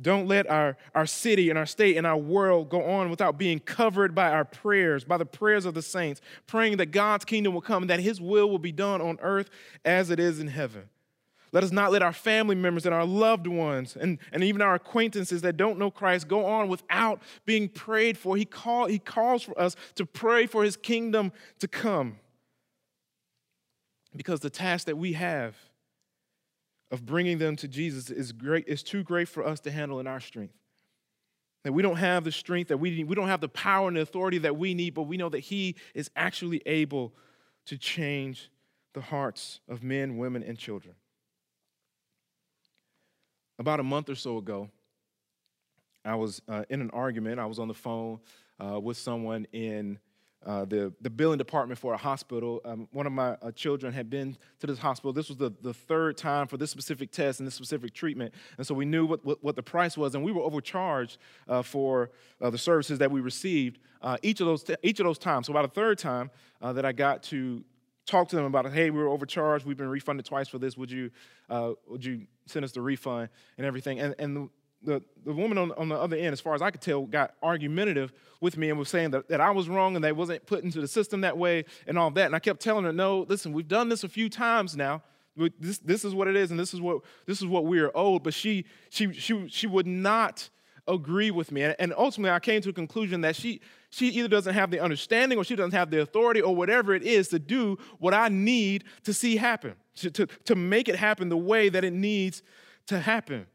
Don't 0.00 0.26
let 0.26 0.50
our, 0.50 0.76
our 0.94 1.06
city 1.06 1.50
and 1.50 1.58
our 1.58 1.66
state 1.66 1.96
and 1.96 2.06
our 2.06 2.16
world 2.16 2.68
go 2.68 2.82
on 2.82 3.10
without 3.10 3.38
being 3.38 3.60
covered 3.60 4.14
by 4.14 4.30
our 4.30 4.44
prayers, 4.44 5.04
by 5.04 5.16
the 5.16 5.26
prayers 5.26 5.64
of 5.64 5.74
the 5.74 5.82
saints, 5.82 6.20
praying 6.46 6.78
that 6.78 6.86
God's 6.86 7.24
kingdom 7.24 7.54
will 7.54 7.60
come 7.60 7.84
and 7.84 7.90
that 7.90 8.00
his 8.00 8.20
will 8.20 8.50
will 8.50 8.58
be 8.58 8.72
done 8.72 9.00
on 9.00 9.18
earth 9.22 9.50
as 9.84 10.10
it 10.10 10.18
is 10.18 10.40
in 10.40 10.48
heaven. 10.48 10.88
Let 11.52 11.62
us 11.62 11.70
not 11.70 11.92
let 11.92 12.02
our 12.02 12.12
family 12.12 12.56
members 12.56 12.84
and 12.84 12.92
our 12.92 13.06
loved 13.06 13.46
ones 13.46 13.96
and, 13.96 14.18
and 14.32 14.42
even 14.42 14.60
our 14.60 14.74
acquaintances 14.74 15.42
that 15.42 15.56
don't 15.56 15.78
know 15.78 15.88
Christ 15.88 16.26
go 16.26 16.44
on 16.44 16.66
without 16.66 17.22
being 17.46 17.68
prayed 17.68 18.18
for. 18.18 18.36
He, 18.36 18.44
call, 18.44 18.86
he 18.86 18.98
calls 18.98 19.44
for 19.44 19.56
us 19.60 19.76
to 19.94 20.04
pray 20.04 20.46
for 20.46 20.64
his 20.64 20.76
kingdom 20.76 21.30
to 21.60 21.68
come. 21.68 22.16
Because 24.16 24.40
the 24.40 24.50
task 24.50 24.86
that 24.86 24.98
we 24.98 25.12
have 25.12 25.54
of 26.94 27.04
bringing 27.04 27.38
them 27.38 27.56
to 27.56 27.66
Jesus 27.66 28.08
is 28.08 28.30
great, 28.30 28.68
is 28.68 28.84
too 28.84 29.02
great 29.02 29.26
for 29.28 29.44
us 29.44 29.58
to 29.58 29.70
handle 29.72 29.98
in 29.98 30.06
our 30.06 30.20
strength. 30.20 30.54
That 31.64 31.72
we 31.72 31.82
don't 31.82 31.96
have 31.96 32.22
the 32.22 32.30
strength 32.30 32.68
that 32.68 32.76
we 32.76 32.90
need, 32.90 33.08
we 33.08 33.16
don't 33.16 33.26
have 33.26 33.40
the 33.40 33.48
power 33.48 33.88
and 33.88 33.96
the 33.96 34.02
authority 34.02 34.38
that 34.38 34.56
we 34.56 34.74
need, 34.74 34.94
but 34.94 35.02
we 35.02 35.16
know 35.16 35.28
that 35.28 35.40
He 35.40 35.74
is 35.92 36.08
actually 36.14 36.62
able 36.66 37.12
to 37.66 37.76
change 37.76 38.48
the 38.92 39.00
hearts 39.00 39.58
of 39.68 39.82
men, 39.82 40.18
women, 40.18 40.44
and 40.44 40.56
children. 40.56 40.94
About 43.58 43.80
a 43.80 43.84
month 43.84 44.08
or 44.08 44.14
so 44.14 44.38
ago, 44.38 44.70
I 46.04 46.14
was 46.14 46.42
uh, 46.48 46.62
in 46.70 46.80
an 46.80 46.90
argument. 46.90 47.40
I 47.40 47.46
was 47.46 47.58
on 47.58 47.66
the 47.66 47.74
phone 47.74 48.20
uh, 48.60 48.78
with 48.78 48.98
someone 48.98 49.48
in 49.52 49.98
uh, 50.46 50.64
the, 50.64 50.92
the 51.00 51.10
billing 51.10 51.38
department 51.38 51.78
for 51.78 51.94
a 51.94 51.96
hospital. 51.96 52.60
Um, 52.64 52.88
one 52.92 53.06
of 53.06 53.12
my 53.12 53.30
uh, 53.40 53.50
children 53.52 53.92
had 53.92 54.10
been 54.10 54.36
to 54.60 54.66
this 54.66 54.78
hospital. 54.78 55.12
This 55.12 55.28
was 55.28 55.38
the, 55.38 55.52
the 55.62 55.72
third 55.72 56.16
time 56.16 56.46
for 56.46 56.56
this 56.56 56.70
specific 56.70 57.10
test 57.10 57.40
and 57.40 57.46
this 57.46 57.54
specific 57.54 57.94
treatment. 57.94 58.34
And 58.58 58.66
so 58.66 58.74
we 58.74 58.84
knew 58.84 59.06
what, 59.06 59.24
what, 59.24 59.42
what 59.42 59.56
the 59.56 59.62
price 59.62 59.96
was, 59.96 60.14
and 60.14 60.24
we 60.24 60.32
were 60.32 60.42
overcharged 60.42 61.18
uh, 61.48 61.62
for 61.62 62.10
uh, 62.40 62.50
the 62.50 62.58
services 62.58 62.98
that 62.98 63.10
we 63.10 63.20
received 63.20 63.78
uh, 64.02 64.16
each, 64.22 64.40
of 64.40 64.46
those 64.46 64.62
t- 64.62 64.76
each 64.82 65.00
of 65.00 65.06
those 65.06 65.18
times. 65.18 65.46
So 65.46 65.52
about 65.52 65.64
a 65.64 65.68
third 65.68 65.98
time 65.98 66.30
that 66.60 66.84
I 66.84 66.92
got 66.92 67.22
to 67.24 67.62
talk 68.06 68.28
to 68.28 68.36
them 68.36 68.46
about, 68.46 68.70
hey, 68.72 68.90
we 68.90 68.98
were 68.98 69.08
overcharged. 69.08 69.66
We've 69.66 69.76
been 69.76 69.88
refunded 69.88 70.24
twice 70.24 70.48
for 70.48 70.58
this. 70.58 70.76
Would 70.76 70.90
you, 70.90 71.10
would 71.86 72.04
you 72.04 72.26
send 72.46 72.64
us 72.64 72.72
the 72.72 72.80
refund 72.80 73.28
and 73.58 73.66
everything? 73.66 74.00
And, 74.00 74.14
and 74.18 74.50
the, 74.84 75.02
the 75.24 75.32
woman 75.32 75.58
on, 75.58 75.72
on 75.72 75.88
the 75.88 75.96
other 75.96 76.16
end, 76.16 76.32
as 76.32 76.40
far 76.40 76.54
as 76.54 76.62
I 76.62 76.70
could 76.70 76.80
tell, 76.80 77.02
got 77.02 77.34
argumentative 77.42 78.12
with 78.40 78.56
me 78.56 78.70
and 78.70 78.78
was 78.78 78.88
saying 78.88 79.10
that, 79.12 79.28
that 79.28 79.40
I 79.40 79.50
was 79.50 79.68
wrong 79.68 79.96
and 79.96 80.04
they 80.04 80.12
wasn't 80.12 80.44
put 80.46 80.62
into 80.64 80.80
the 80.80 80.88
system 80.88 81.22
that 81.22 81.36
way 81.36 81.64
and 81.86 81.98
all 81.98 82.10
that. 82.12 82.26
And 82.26 82.36
I 82.36 82.38
kept 82.38 82.60
telling 82.60 82.84
her, 82.84 82.92
no, 82.92 83.26
listen, 83.28 83.52
we've 83.52 83.68
done 83.68 83.88
this 83.88 84.04
a 84.04 84.08
few 84.08 84.28
times 84.28 84.76
now. 84.76 85.02
This, 85.58 85.78
this 85.78 86.04
is 86.04 86.14
what 86.14 86.28
it 86.28 86.36
is, 86.36 86.52
and 86.52 86.60
this 86.60 86.72
is 86.72 86.80
what 86.80 87.00
this 87.26 87.40
is 87.40 87.46
what 87.46 87.64
we 87.64 87.80
are 87.80 87.90
owed. 87.92 88.22
But 88.22 88.34
she 88.34 88.66
she 88.88 89.12
she 89.12 89.48
she 89.48 89.66
would 89.66 89.86
not 89.86 90.48
agree 90.86 91.32
with 91.32 91.50
me. 91.50 91.62
And, 91.62 91.74
and 91.80 91.94
ultimately 91.96 92.30
I 92.30 92.38
came 92.38 92.60
to 92.62 92.68
a 92.68 92.72
conclusion 92.72 93.22
that 93.22 93.34
she 93.34 93.60
she 93.90 94.08
either 94.10 94.28
doesn't 94.28 94.54
have 94.54 94.70
the 94.70 94.78
understanding 94.78 95.36
or 95.36 95.42
she 95.42 95.56
doesn't 95.56 95.72
have 95.72 95.90
the 95.90 96.02
authority 96.02 96.40
or 96.40 96.54
whatever 96.54 96.94
it 96.94 97.02
is 97.02 97.28
to 97.28 97.40
do 97.40 97.78
what 97.98 98.14
I 98.14 98.28
need 98.28 98.84
to 99.04 99.12
see 99.12 99.36
happen, 99.36 99.74
to, 99.96 100.10
to, 100.10 100.26
to 100.44 100.54
make 100.54 100.88
it 100.88 100.96
happen 100.96 101.28
the 101.28 101.36
way 101.36 101.68
that 101.68 101.84
it 101.84 101.92
needs 101.92 102.42
to 102.86 102.98
happen. 102.98 103.46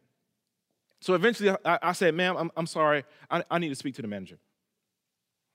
So 1.01 1.13
eventually 1.13 1.55
I, 1.65 1.79
I 1.81 1.91
said, 1.93 2.13
ma'am, 2.13 2.35
I'm, 2.37 2.51
I'm 2.57 2.67
sorry. 2.67 3.05
I, 3.29 3.43
I 3.49 3.59
need 3.59 3.69
to 3.69 3.75
speak 3.75 3.95
to 3.95 4.01
the 4.01 4.07
manager. 4.07 4.39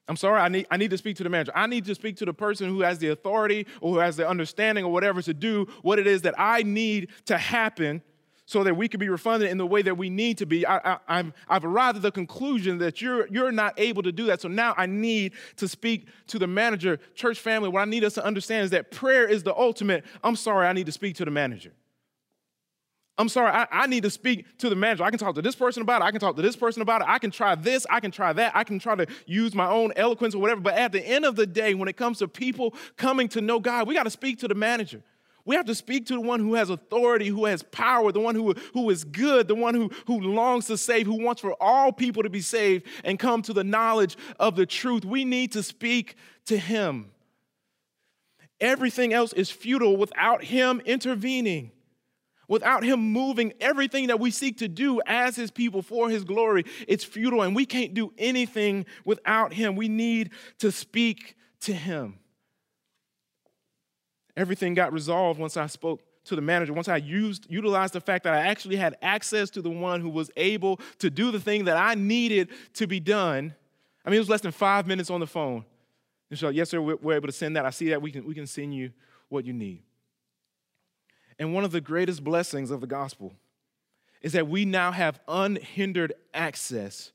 I'm 0.06 0.16
sorry, 0.16 0.40
I 0.40 0.48
need, 0.48 0.66
I 0.70 0.76
need 0.76 0.90
to 0.90 0.98
speak 0.98 1.16
to 1.16 1.22
the 1.22 1.30
manager. 1.30 1.52
I 1.54 1.66
need 1.66 1.86
to 1.86 1.94
speak 1.94 2.16
to 2.18 2.26
the 2.26 2.34
person 2.34 2.68
who 2.68 2.82
has 2.82 2.98
the 2.98 3.08
authority 3.08 3.66
or 3.80 3.94
who 3.94 3.98
has 3.98 4.16
the 4.16 4.28
understanding 4.28 4.84
or 4.84 4.92
whatever 4.92 5.22
to 5.22 5.32
do 5.32 5.66
what 5.82 5.98
it 5.98 6.06
is 6.06 6.22
that 6.22 6.34
I 6.36 6.62
need 6.62 7.08
to 7.26 7.38
happen 7.38 8.02
so 8.46 8.62
that 8.64 8.76
we 8.76 8.88
can 8.88 9.00
be 9.00 9.08
refunded 9.08 9.50
in 9.50 9.56
the 9.56 9.66
way 9.66 9.80
that 9.80 9.96
we 9.96 10.10
need 10.10 10.36
to 10.38 10.46
be. 10.46 10.66
I, 10.66 10.98
I, 11.08 11.24
have 11.48 11.64
arrived 11.64 11.96
at 11.96 12.02
the 12.02 12.12
conclusion 12.12 12.76
that 12.78 13.00
you're, 13.00 13.26
you're 13.28 13.52
not 13.52 13.80
able 13.80 14.02
to 14.02 14.12
do 14.12 14.26
that. 14.26 14.42
So 14.42 14.48
now 14.48 14.74
I 14.76 14.84
need 14.84 15.32
to 15.56 15.66
speak 15.66 16.08
to 16.26 16.38
the 16.38 16.46
manager. 16.46 16.98
Church 17.14 17.40
family, 17.40 17.70
what 17.70 17.80
I 17.80 17.86
need 17.86 18.04
us 18.04 18.12
to 18.14 18.24
understand 18.24 18.64
is 18.64 18.70
that 18.72 18.90
prayer 18.90 19.26
is 19.26 19.42
the 19.42 19.56
ultimate. 19.56 20.04
I'm 20.22 20.36
sorry, 20.36 20.66
I 20.66 20.74
need 20.74 20.86
to 20.86 20.92
speak 20.92 21.16
to 21.16 21.24
the 21.24 21.30
manager. 21.30 21.72
I'm 23.16 23.28
sorry, 23.28 23.50
I, 23.50 23.66
I, 23.70 23.86
need 23.86 24.02
to 24.02 24.10
speak 24.10 24.58
to 24.58 24.68
the 24.68 24.74
manager. 24.74 25.04
I 25.04 25.10
can 25.10 25.20
talk 25.20 25.36
to 25.36 25.42
this 25.42 25.54
person 25.54 25.82
about 25.82 26.02
it. 26.02 26.04
I 26.04 26.10
can 26.10 26.18
talk 26.18 26.34
to 26.34 26.42
this 26.42 26.56
person 26.56 26.82
about 26.82 27.00
it. 27.00 27.06
I 27.08 27.20
can 27.20 27.30
try 27.30 27.54
this. 27.54 27.86
I 27.88 28.00
can 28.00 28.10
try 28.10 28.32
that. 28.32 28.56
I 28.56 28.64
can 28.64 28.80
try 28.80 28.96
to 28.96 29.06
use 29.26 29.54
my 29.54 29.68
own 29.70 29.92
eloquence 29.94 30.34
or 30.34 30.38
whatever. 30.38 30.60
But 30.60 30.74
at 30.74 30.90
the 30.90 31.00
end 31.00 31.24
of 31.24 31.36
the 31.36 31.46
day, 31.46 31.74
when 31.74 31.88
it 31.88 31.96
comes 31.96 32.18
to 32.18 32.28
people 32.28 32.74
coming 32.96 33.28
to 33.28 33.40
know 33.40 33.60
God, 33.60 33.86
we 33.86 33.94
got 33.94 34.02
to 34.02 34.10
speak 34.10 34.40
to 34.40 34.48
the 34.48 34.56
manager. 34.56 35.00
We 35.44 35.54
have 35.56 35.66
to 35.66 35.74
speak 35.74 36.06
to 36.06 36.14
the 36.14 36.20
one 36.20 36.40
who 36.40 36.54
has 36.54 36.70
authority, 36.70 37.28
who 37.28 37.44
has 37.44 37.62
power, 37.62 38.10
the 38.10 38.20
one 38.20 38.34
who, 38.34 38.54
who 38.72 38.88
is 38.90 39.04
good, 39.04 39.46
the 39.46 39.54
one 39.54 39.74
who, 39.74 39.90
who 40.06 40.20
longs 40.20 40.66
to 40.66 40.78
save, 40.78 41.06
who 41.06 41.22
wants 41.22 41.42
for 41.42 41.54
all 41.60 41.92
people 41.92 42.22
to 42.22 42.30
be 42.30 42.40
saved 42.40 42.86
and 43.04 43.18
come 43.18 43.42
to 43.42 43.52
the 43.52 43.64
knowledge 43.64 44.16
of 44.40 44.56
the 44.56 44.66
truth. 44.66 45.04
We 45.04 45.24
need 45.24 45.52
to 45.52 45.62
speak 45.62 46.16
to 46.46 46.56
him. 46.56 47.10
Everything 48.60 49.12
else 49.12 49.34
is 49.34 49.50
futile 49.50 49.96
without 49.96 50.42
him 50.42 50.80
intervening, 50.86 51.72
without 52.48 52.84
him 52.84 53.00
moving 53.00 53.52
everything 53.60 54.08
that 54.08 54.20
we 54.20 54.30
seek 54.30 54.58
to 54.58 54.68
do 54.68 55.00
as 55.06 55.36
his 55.36 55.50
people 55.50 55.82
for 55.82 56.10
his 56.10 56.24
glory. 56.24 56.64
It's 56.86 57.04
futile, 57.04 57.42
and 57.42 57.54
we 57.54 57.66
can't 57.66 57.94
do 57.94 58.12
anything 58.18 58.86
without 59.04 59.52
him. 59.52 59.76
We 59.76 59.88
need 59.88 60.30
to 60.58 60.70
speak 60.70 61.36
to 61.60 61.72
him. 61.72 62.18
Everything 64.36 64.74
got 64.74 64.92
resolved 64.92 65.38
once 65.38 65.56
I 65.56 65.66
spoke 65.66 66.02
to 66.24 66.34
the 66.34 66.42
manager, 66.42 66.72
once 66.72 66.88
I 66.88 66.96
used 66.96 67.46
utilized 67.50 67.92
the 67.92 68.00
fact 68.00 68.24
that 68.24 68.32
I 68.32 68.46
actually 68.46 68.76
had 68.76 68.96
access 69.02 69.50
to 69.50 69.62
the 69.62 69.70
one 69.70 70.00
who 70.00 70.08
was 70.08 70.30
able 70.36 70.80
to 70.98 71.10
do 71.10 71.30
the 71.30 71.40
thing 71.40 71.66
that 71.66 71.76
I 71.76 71.94
needed 71.94 72.48
to 72.74 72.86
be 72.86 72.98
done. 72.98 73.54
I 74.04 74.10
mean, 74.10 74.16
it 74.16 74.20
was 74.20 74.30
less 74.30 74.40
than 74.40 74.52
five 74.52 74.86
minutes 74.86 75.10
on 75.10 75.20
the 75.20 75.26
phone. 75.26 75.64
And 76.30 76.38
so, 76.38 76.48
yes, 76.48 76.70
sir, 76.70 76.80
we're 76.80 77.14
able 77.14 77.28
to 77.28 77.32
send 77.32 77.56
that. 77.56 77.66
I 77.66 77.70
see 77.70 77.90
that 77.90 78.00
we 78.00 78.10
can, 78.10 78.26
we 78.26 78.34
can 78.34 78.46
send 78.46 78.74
you 78.74 78.90
what 79.28 79.44
you 79.44 79.52
need. 79.52 79.82
And 81.38 81.54
one 81.54 81.64
of 81.64 81.72
the 81.72 81.80
greatest 81.80 82.22
blessings 82.22 82.70
of 82.70 82.80
the 82.80 82.86
gospel 82.86 83.34
is 84.22 84.32
that 84.32 84.48
we 84.48 84.64
now 84.64 84.92
have 84.92 85.20
unhindered 85.28 86.14
access 86.32 87.12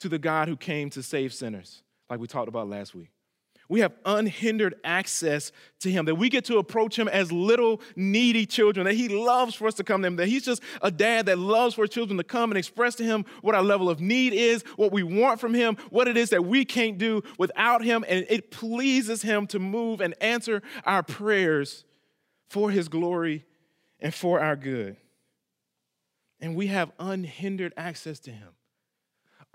to 0.00 0.08
the 0.08 0.18
God 0.18 0.48
who 0.48 0.56
came 0.56 0.90
to 0.90 1.02
save 1.02 1.32
sinners, 1.32 1.82
like 2.08 2.20
we 2.20 2.26
talked 2.26 2.48
about 2.48 2.68
last 2.68 2.94
week. 2.94 3.10
We 3.68 3.80
have 3.80 3.92
unhindered 4.04 4.76
access 4.84 5.50
to 5.80 5.90
Him, 5.90 6.04
that 6.04 6.14
we 6.14 6.28
get 6.28 6.44
to 6.46 6.58
approach 6.58 6.98
Him 6.98 7.08
as 7.08 7.32
little 7.32 7.80
needy 7.96 8.46
children, 8.46 8.86
that 8.86 8.94
He 8.94 9.08
loves 9.08 9.54
for 9.54 9.66
us 9.66 9.74
to 9.74 9.84
come 9.84 10.02
to 10.02 10.06
Him, 10.06 10.16
that 10.16 10.28
He's 10.28 10.44
just 10.44 10.62
a 10.82 10.90
dad 10.90 11.26
that 11.26 11.38
loves 11.38 11.74
for 11.74 11.86
children 11.86 12.16
to 12.18 12.24
come 12.24 12.50
and 12.50 12.58
express 12.58 12.94
to 12.96 13.04
Him 13.04 13.24
what 13.42 13.54
our 13.54 13.62
level 13.62 13.90
of 13.90 14.00
need 14.00 14.32
is, 14.32 14.62
what 14.76 14.92
we 14.92 15.02
want 15.02 15.40
from 15.40 15.52
Him, 15.52 15.76
what 15.90 16.06
it 16.06 16.16
is 16.16 16.30
that 16.30 16.44
we 16.44 16.64
can't 16.64 16.96
do 16.96 17.22
without 17.38 17.82
Him. 17.82 18.04
And 18.08 18.24
it 18.28 18.50
pleases 18.50 19.22
Him 19.22 19.46
to 19.48 19.58
move 19.58 20.00
and 20.00 20.14
answer 20.20 20.62
our 20.84 21.02
prayers 21.02 21.84
for 22.48 22.70
His 22.70 22.88
glory 22.88 23.44
and 24.00 24.14
for 24.14 24.40
our 24.40 24.56
good. 24.56 24.96
And 26.40 26.54
we 26.54 26.66
have 26.66 26.92
unhindered 26.98 27.72
access 27.76 28.20
to 28.20 28.30
Him 28.30 28.48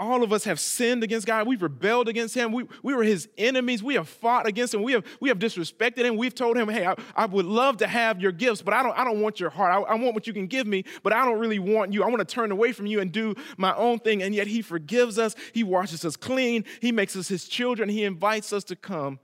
all 0.01 0.23
of 0.23 0.33
us 0.33 0.45
have 0.45 0.59
sinned 0.59 1.03
against 1.03 1.27
God. 1.27 1.47
We've 1.47 1.61
rebelled 1.61 2.07
against 2.07 2.33
Him. 2.33 2.51
We, 2.51 2.65
we 2.81 2.95
were 2.95 3.03
His 3.03 3.29
enemies. 3.37 3.83
We 3.83 3.93
have 3.93 4.09
fought 4.09 4.47
against 4.47 4.73
Him. 4.73 4.81
We 4.81 4.93
have, 4.93 5.05
we 5.19 5.29
have 5.29 5.37
disrespected 5.37 5.99
Him. 5.99 6.17
We've 6.17 6.33
told 6.33 6.57
Him, 6.57 6.69
hey, 6.69 6.87
I, 6.87 6.95
I 7.15 7.27
would 7.27 7.45
love 7.45 7.77
to 7.77 7.87
have 7.87 8.19
your 8.19 8.31
gifts, 8.31 8.63
but 8.63 8.73
I 8.73 8.81
don't, 8.81 8.97
I 8.97 9.03
don't 9.03 9.21
want 9.21 9.39
your 9.39 9.51
heart. 9.51 9.71
I, 9.71 9.93
I 9.93 9.95
want 9.95 10.15
what 10.15 10.25
you 10.25 10.33
can 10.33 10.47
give 10.47 10.65
me, 10.65 10.85
but 11.03 11.13
I 11.13 11.23
don't 11.23 11.37
really 11.37 11.59
want 11.59 11.93
you. 11.93 12.03
I 12.03 12.07
want 12.07 12.17
to 12.17 12.25
turn 12.25 12.51
away 12.51 12.71
from 12.71 12.87
you 12.87 12.99
and 12.99 13.11
do 13.11 13.35
my 13.57 13.75
own 13.75 13.99
thing. 13.99 14.23
And 14.23 14.33
yet 14.33 14.47
He 14.47 14.63
forgives 14.63 15.19
us. 15.19 15.35
He 15.53 15.63
washes 15.63 16.03
us 16.03 16.15
clean. 16.15 16.65
He 16.81 16.91
makes 16.91 17.15
us 17.15 17.27
His 17.27 17.47
children. 17.47 17.87
He 17.87 18.03
invites 18.03 18.51
us 18.51 18.63
to 18.65 18.75
come 18.75 19.19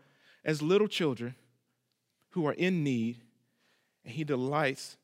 as 0.45 0.61
little 0.61 0.87
children 0.87 1.33
who 2.31 2.45
are 2.45 2.53
in 2.53 2.83
need, 2.83 3.17
and 4.05 4.13
He 4.13 4.23
delights 4.23 4.97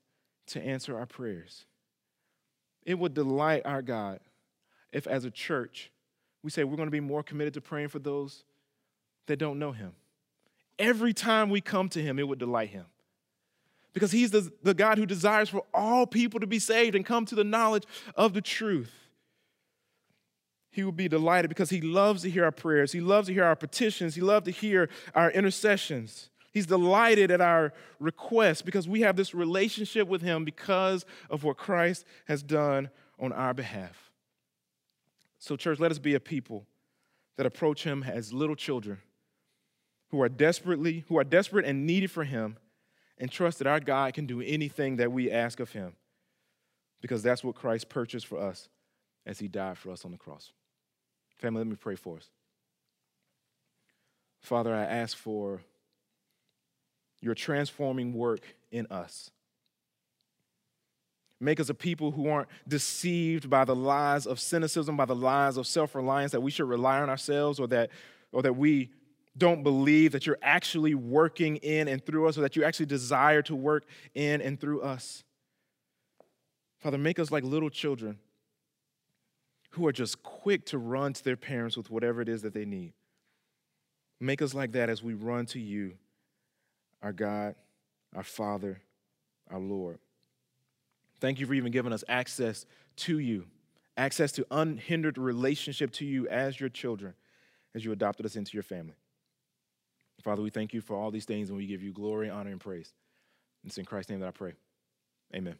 to 0.47 0.61
answer 0.61 0.97
our 0.97 1.05
prayers. 1.05 1.65
It 2.85 2.99
would 2.99 3.13
delight 3.13 3.63
our 3.65 3.81
God 3.81 4.19
if, 4.91 5.07
as 5.07 5.25
a 5.25 5.31
church, 5.31 5.91
we 6.43 6.49
say 6.49 6.63
we're 6.63 6.75
going 6.75 6.87
to 6.87 6.91
be 6.91 6.99
more 6.99 7.23
committed 7.23 7.53
to 7.55 7.61
praying 7.61 7.87
for 7.87 7.99
those 7.99 8.43
that 9.27 9.37
don't 9.37 9.59
know 9.59 9.71
Him. 9.71 9.93
Every 10.77 11.13
time 11.13 11.49
we 11.49 11.61
come 11.61 11.89
to 11.89 12.01
Him, 12.01 12.19
it 12.19 12.27
would 12.27 12.39
delight 12.39 12.69
Him. 12.69 12.85
Because 13.93 14.11
He's 14.11 14.31
the, 14.31 14.51
the 14.61 14.73
God 14.73 14.97
who 14.97 15.05
desires 15.05 15.49
for 15.49 15.63
all 15.73 16.05
people 16.05 16.39
to 16.39 16.47
be 16.47 16.59
saved 16.59 16.95
and 16.95 17.05
come 17.05 17.25
to 17.25 17.35
the 17.35 17.43
knowledge 17.43 17.85
of 18.15 18.33
the 18.33 18.41
truth. 18.41 18.91
He 20.71 20.83
will 20.83 20.91
be 20.91 21.07
delighted 21.07 21.49
because 21.49 21.69
He 21.69 21.81
loves 21.81 22.23
to 22.23 22.29
hear 22.29 22.43
our 22.45 22.51
prayers, 22.51 22.91
He 22.91 23.01
loves 23.01 23.27
to 23.27 23.33
hear 23.33 23.45
our 23.45 23.55
petitions, 23.55 24.15
He 24.15 24.21
loves 24.21 24.45
to 24.45 24.51
hear 24.51 24.89
our 25.15 25.31
intercessions. 25.31 26.29
He's 26.53 26.67
delighted 26.67 27.31
at 27.31 27.41
our 27.41 27.73
request 27.99 28.63
because 28.63 28.87
we 28.87 29.01
have 29.01 29.15
this 29.15 29.33
relationship 29.33 30.07
with 30.07 30.21
Him 30.21 30.45
because 30.45 31.03
of 31.29 31.43
what 31.43 31.57
Christ 31.57 32.05
has 32.27 32.43
done 32.43 32.89
on 33.19 33.31
our 33.33 33.53
behalf. 33.53 34.11
So, 35.39 35.55
church, 35.55 35.79
let 35.79 35.91
us 35.91 35.99
be 35.99 36.13
a 36.13 36.19
people 36.19 36.65
that 37.35 37.45
approach 37.45 37.83
him 37.83 38.03
as 38.03 38.31
little 38.31 38.55
children 38.55 38.99
who 40.09 40.21
are 40.21 40.29
desperately, 40.29 41.03
who 41.07 41.17
are 41.17 41.23
desperate 41.23 41.65
and 41.65 41.85
needy 41.85 42.07
for 42.07 42.23
him, 42.23 42.57
and 43.17 43.31
trust 43.31 43.57
that 43.57 43.67
our 43.67 43.79
God 43.79 44.13
can 44.13 44.25
do 44.25 44.41
anything 44.41 44.97
that 44.97 45.11
we 45.11 45.31
ask 45.31 45.59
of 45.59 45.71
him. 45.71 45.93
Because 47.01 47.23
that's 47.23 47.43
what 47.43 47.55
Christ 47.55 47.89
purchased 47.89 48.27
for 48.27 48.37
us 48.37 48.69
as 49.25 49.39
he 49.39 49.47
died 49.47 49.77
for 49.77 49.91
us 49.91 50.05
on 50.05 50.11
the 50.11 50.17
cross. 50.17 50.51
Family, 51.37 51.59
let 51.59 51.67
me 51.67 51.75
pray 51.75 51.95
for 51.95 52.17
us. 52.17 52.29
Father, 54.39 54.73
I 54.73 54.83
ask 54.83 55.17
for 55.17 55.61
your 57.23 57.35
transforming 57.35 58.13
work 58.13 58.41
in 58.71 58.85
us. 58.87 59.31
Make 61.39 61.59
us 61.59 61.69
a 61.69 61.73
people 61.73 62.11
who 62.11 62.27
aren't 62.27 62.47
deceived 62.67 63.49
by 63.49 63.65
the 63.65 63.75
lies 63.75 64.25
of 64.25 64.39
cynicism, 64.39 64.95
by 64.95 65.05
the 65.05 65.15
lies 65.15 65.57
of 65.57 65.67
self 65.67 65.95
reliance, 65.95 66.31
that 66.31 66.41
we 66.41 66.51
should 66.51 66.69
rely 66.69 66.99
on 66.99 67.09
ourselves 67.09 67.59
or 67.59 67.67
that, 67.67 67.89
or 68.31 68.41
that 68.43 68.55
we 68.55 68.91
don't 69.37 69.63
believe 69.63 70.11
that 70.11 70.25
you're 70.25 70.37
actually 70.41 70.95
working 70.95 71.57
in 71.57 71.87
and 71.87 72.05
through 72.05 72.27
us 72.27 72.37
or 72.37 72.41
that 72.41 72.55
you 72.55 72.63
actually 72.63 72.85
desire 72.85 73.41
to 73.41 73.55
work 73.55 73.85
in 74.13 74.41
and 74.41 74.59
through 74.59 74.81
us. 74.81 75.23
Father, 76.79 76.97
make 76.97 77.19
us 77.19 77.31
like 77.31 77.43
little 77.43 77.69
children 77.69 78.19
who 79.71 79.87
are 79.87 79.91
just 79.91 80.21
quick 80.21 80.65
to 80.67 80.77
run 80.77 81.13
to 81.13 81.23
their 81.23 81.37
parents 81.37 81.75
with 81.75 81.89
whatever 81.89 82.21
it 82.21 82.29
is 82.29 82.43
that 82.43 82.53
they 82.53 82.65
need. 82.65 82.93
Make 84.19 84.41
us 84.41 84.53
like 84.53 84.73
that 84.73 84.89
as 84.89 85.01
we 85.01 85.13
run 85.13 85.45
to 85.47 85.59
you, 85.59 85.95
our 87.03 87.13
God, 87.13 87.55
our 88.15 88.23
Father, 88.23 88.81
our 89.51 89.59
Lord. 89.59 89.99
Thank 91.19 91.39
you 91.39 91.45
for 91.45 91.53
even 91.53 91.71
giving 91.71 91.93
us 91.93 92.03
access 92.07 92.65
to 92.97 93.19
you, 93.19 93.45
access 93.97 94.31
to 94.33 94.47
unhindered 94.49 95.17
relationship 95.17 95.91
to 95.91 96.05
you 96.05 96.27
as 96.29 96.59
your 96.59 96.69
children, 96.69 97.13
as 97.75 97.85
you 97.85 97.91
adopted 97.91 98.25
us 98.25 98.35
into 98.35 98.53
your 98.53 98.63
family. 98.63 98.95
Father, 100.23 100.41
we 100.41 100.49
thank 100.49 100.73
you 100.73 100.79
for 100.79 100.95
all 100.95 101.11
these 101.11 101.25
things 101.25 101.49
and 101.49 101.57
we 101.57 101.67
give 101.67 101.83
you 101.83 101.91
glory, 101.91 102.29
honor, 102.29 102.51
and 102.51 102.59
praise. 102.59 102.93
It's 103.65 103.77
in 103.77 103.85
Christ's 103.85 104.09
name 104.09 104.21
that 104.21 104.27
I 104.27 104.31
pray. 104.31 104.53
Amen. 105.35 105.55